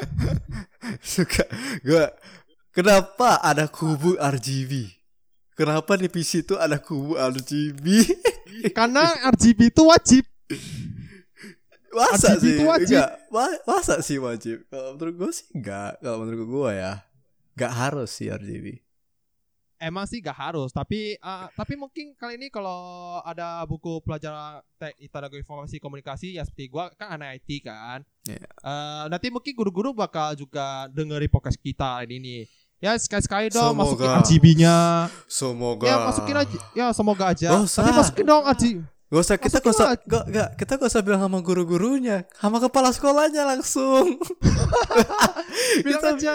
suka 1.02 1.48
gue. 1.82 2.04
Kenapa 2.70 3.40
ada 3.42 3.66
kubu 3.66 4.14
RGB? 4.20 4.92
Kenapa 5.56 5.98
di 5.98 6.06
PC 6.06 6.46
itu 6.46 6.54
ada 6.54 6.78
kubu 6.78 7.18
RGB? 7.18 7.86
Karena 8.70 9.10
RGB 9.32 9.72
itu 9.72 9.82
wajib. 9.88 10.24
Masa 11.92 12.36
RGB 12.36 12.42
sih? 12.42 12.50
itu 12.54 12.62
wajib. 12.64 12.96
Enggak. 13.00 13.10
Ma- 13.32 13.62
Masa 13.64 13.94
sih 14.00 14.18
wajib? 14.18 14.56
Kalau 14.68 14.94
menurut 14.94 15.14
gue 15.16 15.30
sih 15.32 15.46
enggak. 15.54 15.92
Kalau 15.98 16.16
menurut 16.22 16.44
gue 16.44 16.70
ya, 16.76 16.92
enggak 17.56 17.72
harus 17.72 18.10
sih 18.12 18.28
RGB. 18.28 18.66
Emang 19.78 20.10
sih 20.10 20.18
gak 20.18 20.34
harus, 20.34 20.74
tapi 20.74 21.14
uh, 21.22 21.46
tapi 21.54 21.78
mungkin 21.78 22.10
kali 22.18 22.34
ini 22.34 22.50
kalau 22.50 22.74
ada 23.22 23.62
buku 23.62 24.02
pelajaran 24.02 24.58
tek 24.74 24.98
teknologi 24.98 25.38
informasi 25.38 25.78
komunikasi 25.78 26.34
ya 26.34 26.42
seperti 26.42 26.66
gua 26.66 26.90
kan 26.98 27.14
anak 27.14 27.38
IT 27.38 27.62
kan. 27.62 28.02
Iya. 28.26 28.42
Eh, 28.42 29.04
nanti 29.06 29.30
mungkin 29.30 29.54
guru-guru 29.54 29.94
bakal 29.94 30.34
juga 30.34 30.90
dengerin 30.90 31.30
podcast 31.30 31.54
kita 31.62 32.02
ini. 32.10 32.42
Ya 32.82 32.98
sekali-sekali 32.98 33.54
dong 33.54 33.78
Semoga. 33.78 33.86
masukin 33.86 34.10
RGB-nya. 34.18 34.76
Semoga. 35.30 35.86
Ya 35.86 35.96
masukin 36.02 36.36
aja. 36.42 36.58
Ya 36.74 36.86
semoga 36.90 37.24
aja. 37.30 37.48
Gak 37.62 37.70
Tapi 37.70 37.90
masukin 37.94 38.26
dong 38.26 38.42
RGB. 38.50 38.76
Gak 39.08 39.20
usah 39.24 39.36
kita 39.40 39.58
gak 39.64 39.72
usah 39.72 39.88
gak, 40.04 40.24
gak, 40.28 40.48
kita 40.60 40.72
gak 40.76 40.90
usah 40.92 41.00
bilang 41.00 41.24
sama 41.24 41.40
guru-gurunya, 41.40 42.28
sama 42.36 42.60
kepala 42.60 42.92
sekolahnya 42.92 43.40
langsung. 43.48 44.20
Kita, 45.78 46.14
aja. 46.14 46.34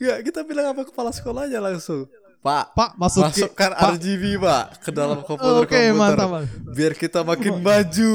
Gak, 0.00 0.18
kita 0.24 0.40
bilang 0.42 0.72
sama 0.72 0.82
kepala 0.88 1.10
sekolahnya 1.12 1.60
langsung. 1.60 2.08
Pak, 2.44 2.76
Pak 2.76 2.90
masukin. 3.00 3.28
masukkan 3.48 3.70
Pak. 3.72 3.90
RGB 3.96 4.24
pak 4.36 4.64
ke 4.84 4.90
dalam 4.92 5.24
Oke 5.24 5.32
komputer-komputer 5.32 5.96
mantap. 5.96 6.28
mantap. 6.28 6.72
biar 6.76 6.92
kita 6.92 7.20
makin 7.24 7.56
maju. 7.64 8.12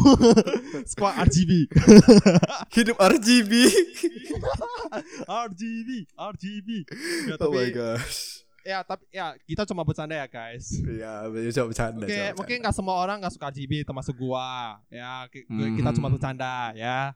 Squad 0.90 1.14
RGB. 1.22 1.52
Hidup 2.74 2.98
RGB. 2.98 3.52
RGB. 5.30 5.90
RGB. 6.10 6.68
Oh 7.38 7.54
my 7.54 7.70
gosh. 7.70 8.43
Ya 8.64 8.80
tapi 8.80 9.04
ya 9.12 9.36
kita 9.44 9.68
cuma 9.68 9.84
bercanda 9.84 10.16
ya 10.16 10.24
guys. 10.24 10.80
Ya, 10.80 11.28
coba 11.28 11.66
bercanda. 11.70 12.04
Oke, 12.04 12.16
coba 12.16 12.36
mungkin 12.40 12.56
nggak 12.64 12.74
semua 12.74 12.96
orang 12.96 13.16
nggak 13.20 13.34
suka 13.36 13.52
RGB 13.52 13.84
termasuk 13.84 14.16
gua. 14.16 14.80
Ya, 14.88 15.28
Mhm. 15.28 15.76
kita 15.78 15.90
cuma 15.94 16.08
bercanda 16.08 16.72
ya. 16.72 17.12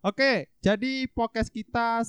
Oke, 0.00 0.48
jadi 0.60 1.08
podcast 1.08 1.48
kita 1.48 2.04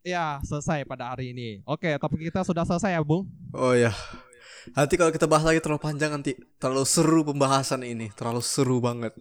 ya 0.00 0.40
selesai 0.42 0.84
pada 0.84 1.12
hari 1.12 1.36
ini. 1.36 1.60
Oke, 1.68 1.92
topik 2.00 2.24
kita 2.24 2.40
sudah 2.44 2.64
selesai 2.64 2.96
ya, 2.96 3.00
Bung. 3.04 3.28
Oh 3.52 3.76
ya. 3.76 3.92
Nanti 4.74 4.98
kalau 4.98 5.14
kita 5.14 5.30
bahas 5.30 5.46
lagi 5.46 5.62
terlalu 5.62 5.78
panjang 5.78 6.10
nanti 6.10 6.34
terlalu 6.58 6.84
seru 6.84 7.20
pembahasan 7.22 7.86
ini, 7.86 8.10
terlalu 8.12 8.42
seru 8.42 8.82
banget. 8.82 9.14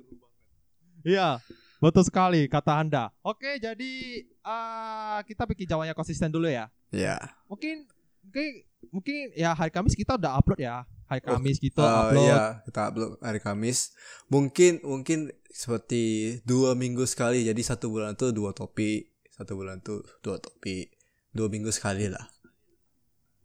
Iya, 1.06 1.38
betul 1.78 2.02
sekali 2.02 2.50
kata 2.50 2.82
Anda. 2.82 3.14
Oke, 3.22 3.62
jadi 3.62 4.26
ah, 4.42 5.22
kita 5.22 5.46
bikin 5.46 5.70
jawabannya 5.70 5.94
konsisten 5.94 6.34
dulu 6.34 6.50
ya. 6.50 6.68
Ya. 6.90 7.22
Mungkin 7.46 7.86
mungkin 8.26 8.50
mungkin 8.90 9.16
ya 9.34 9.54
hari 9.54 9.70
Kamis 9.70 9.94
kita 9.94 10.18
udah 10.18 10.36
upload 10.36 10.60
ya. 10.60 10.84
Hari 11.06 11.22
Oh, 11.30 11.38
Kamis 11.38 11.62
kita 11.62 11.86
Eh, 11.86 11.94
upload. 12.10 12.26
iya, 12.26 12.42
kita 12.66 12.82
upload 12.90 13.12
hari 13.22 13.38
Kamis. 13.38 13.94
Mungkin 14.26 14.82
mungkin 14.82 15.20
seperti 15.48 16.04
dua 16.42 16.74
minggu 16.74 17.06
sekali. 17.06 17.46
Jadi 17.46 17.62
satu 17.62 17.94
bulan 17.94 18.18
tuh 18.18 18.34
dua 18.34 18.52
topik, 18.52 19.14
satu 19.30 19.54
bulan 19.54 19.78
tuh 19.80 20.02
dua 20.26 20.42
topik, 20.42 20.90
dua 21.30 21.46
minggu 21.46 21.70
sekali 21.70 22.10
lah. 22.10 22.26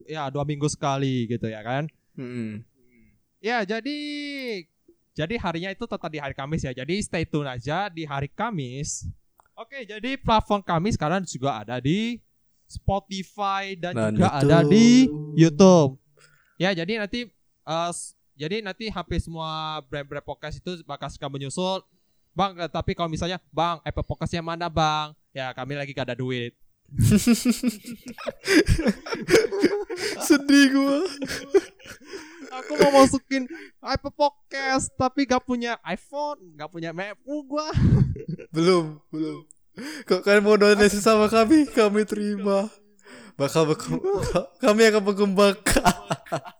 Ya, 0.08 0.26
dua 0.32 0.48
minggu 0.48 0.66
sekali 0.66 1.28
gitu 1.28 1.46
ya 1.46 1.60
kan. 1.60 1.84
Mm-mm. 2.16 2.64
Ya, 3.40 3.60
jadi 3.62 3.96
jadi 5.12 5.34
harinya 5.36 5.70
itu 5.70 5.84
tetap 5.84 6.08
di 6.08 6.16
hari 6.16 6.32
Kamis 6.32 6.64
ya. 6.64 6.72
Jadi 6.72 6.96
stay 7.04 7.28
tune 7.28 7.44
aja 7.44 7.92
di 7.92 8.08
hari 8.08 8.32
Kamis. 8.32 9.04
Oke, 9.52 9.84
jadi 9.84 10.16
platform 10.16 10.64
kami 10.64 10.96
sekarang 10.96 11.28
juga 11.28 11.60
ada 11.60 11.76
di 11.76 12.16
Spotify 12.70 13.74
dan, 13.74 13.92
Dan 13.92 14.14
juga 14.14 14.30
YouTube. 14.30 14.46
ada 14.46 14.58
di 14.64 14.86
YouTube. 15.34 15.90
Ya, 16.54 16.70
jadi 16.70 17.02
nanti 17.02 17.26
s- 17.90 18.14
jadi 18.38 18.62
nanti 18.62 18.86
hampir 18.88 19.18
semua 19.18 19.82
brand-brand 19.84 20.22
podcast 20.22 20.56
itu 20.56 20.78
bakal 20.86 21.10
suka 21.10 21.26
menyusul. 21.26 21.82
Bang, 22.30 22.54
eh, 22.56 22.70
tapi 22.70 22.94
kalau 22.94 23.10
misalnya, 23.10 23.42
Bang, 23.50 23.82
Apple 23.82 24.06
Podcastnya 24.06 24.38
mana, 24.38 24.70
Bang? 24.70 25.18
Ya, 25.34 25.50
kami 25.50 25.74
lagi 25.74 25.90
gak 25.90 26.06
ada 26.06 26.16
duit. 26.16 26.54
Sedih 30.20 30.66
gua. 30.72 30.98
Aku 32.50 32.72
mau 32.76 32.90
masukin 32.96 33.46
Apple 33.78 34.10
Podcast 34.10 34.90
tapi 34.94 35.22
gak 35.22 35.42
punya 35.42 35.78
iPhone, 35.82 36.54
gak 36.54 36.70
punya 36.70 36.90
MacBook 36.90 37.46
gua. 37.46 37.70
belum, 38.50 38.98
belum. 39.08 39.38
Kok 40.04 40.20
kalian 40.20 40.42
mau 40.42 40.56
donasi 40.56 40.98
sama 40.98 41.26
kami? 41.26 41.66
Kami 41.66 42.02
terima. 42.04 42.68
Bakal 43.34 43.72
bekem- 43.72 44.04
kami 44.64 44.80
akan 44.86 45.02
mengembangkan. 45.02 45.94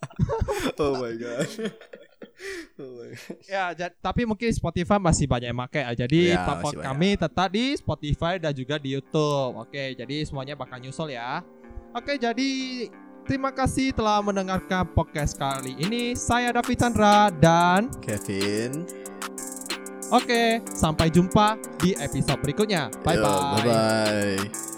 oh 0.80 0.96
my 0.96 1.12
god. 1.14 1.48
Oh 2.80 2.90
my 2.96 3.12
god. 3.12 3.36
Ya, 3.44 3.64
ja- 3.76 3.92
tapi 3.92 4.24
mungkin 4.24 4.48
Spotify 4.48 4.96
masih 4.96 5.28
banyak 5.28 5.52
yang 5.52 5.60
pakai 5.60 5.82
ya. 5.84 5.92
Jadi 6.06 6.20
Ya, 6.32 6.40
platform 6.40 6.80
kami 6.80 7.08
tetap 7.14 7.48
di 7.52 7.64
Spotify 7.76 8.40
dan 8.40 8.56
juga 8.56 8.80
di 8.80 8.96
YouTube. 8.96 9.60
Oke, 9.60 9.92
jadi 9.92 10.16
semuanya 10.24 10.56
bakal 10.56 10.80
nyusul 10.80 11.12
ya. 11.12 11.44
Oke, 11.92 12.16
jadi 12.16 12.50
terima 13.28 13.52
kasih 13.52 13.92
telah 13.92 14.24
mendengarkan 14.24 14.88
podcast 14.96 15.36
kali 15.36 15.76
ini. 15.76 16.16
Saya 16.16 16.54
David 16.54 16.80
Chandra 16.80 17.28
dan 17.28 17.92
Kevin. 18.00 18.88
Oke, 20.10 20.42
sampai 20.74 21.08
jumpa 21.10 21.56
di 21.80 21.94
episode 21.96 22.40
berikutnya. 22.42 22.90
Bye 23.02 23.18
bye. 23.18 23.40
Bye 23.58 23.62
bye. 23.66 24.69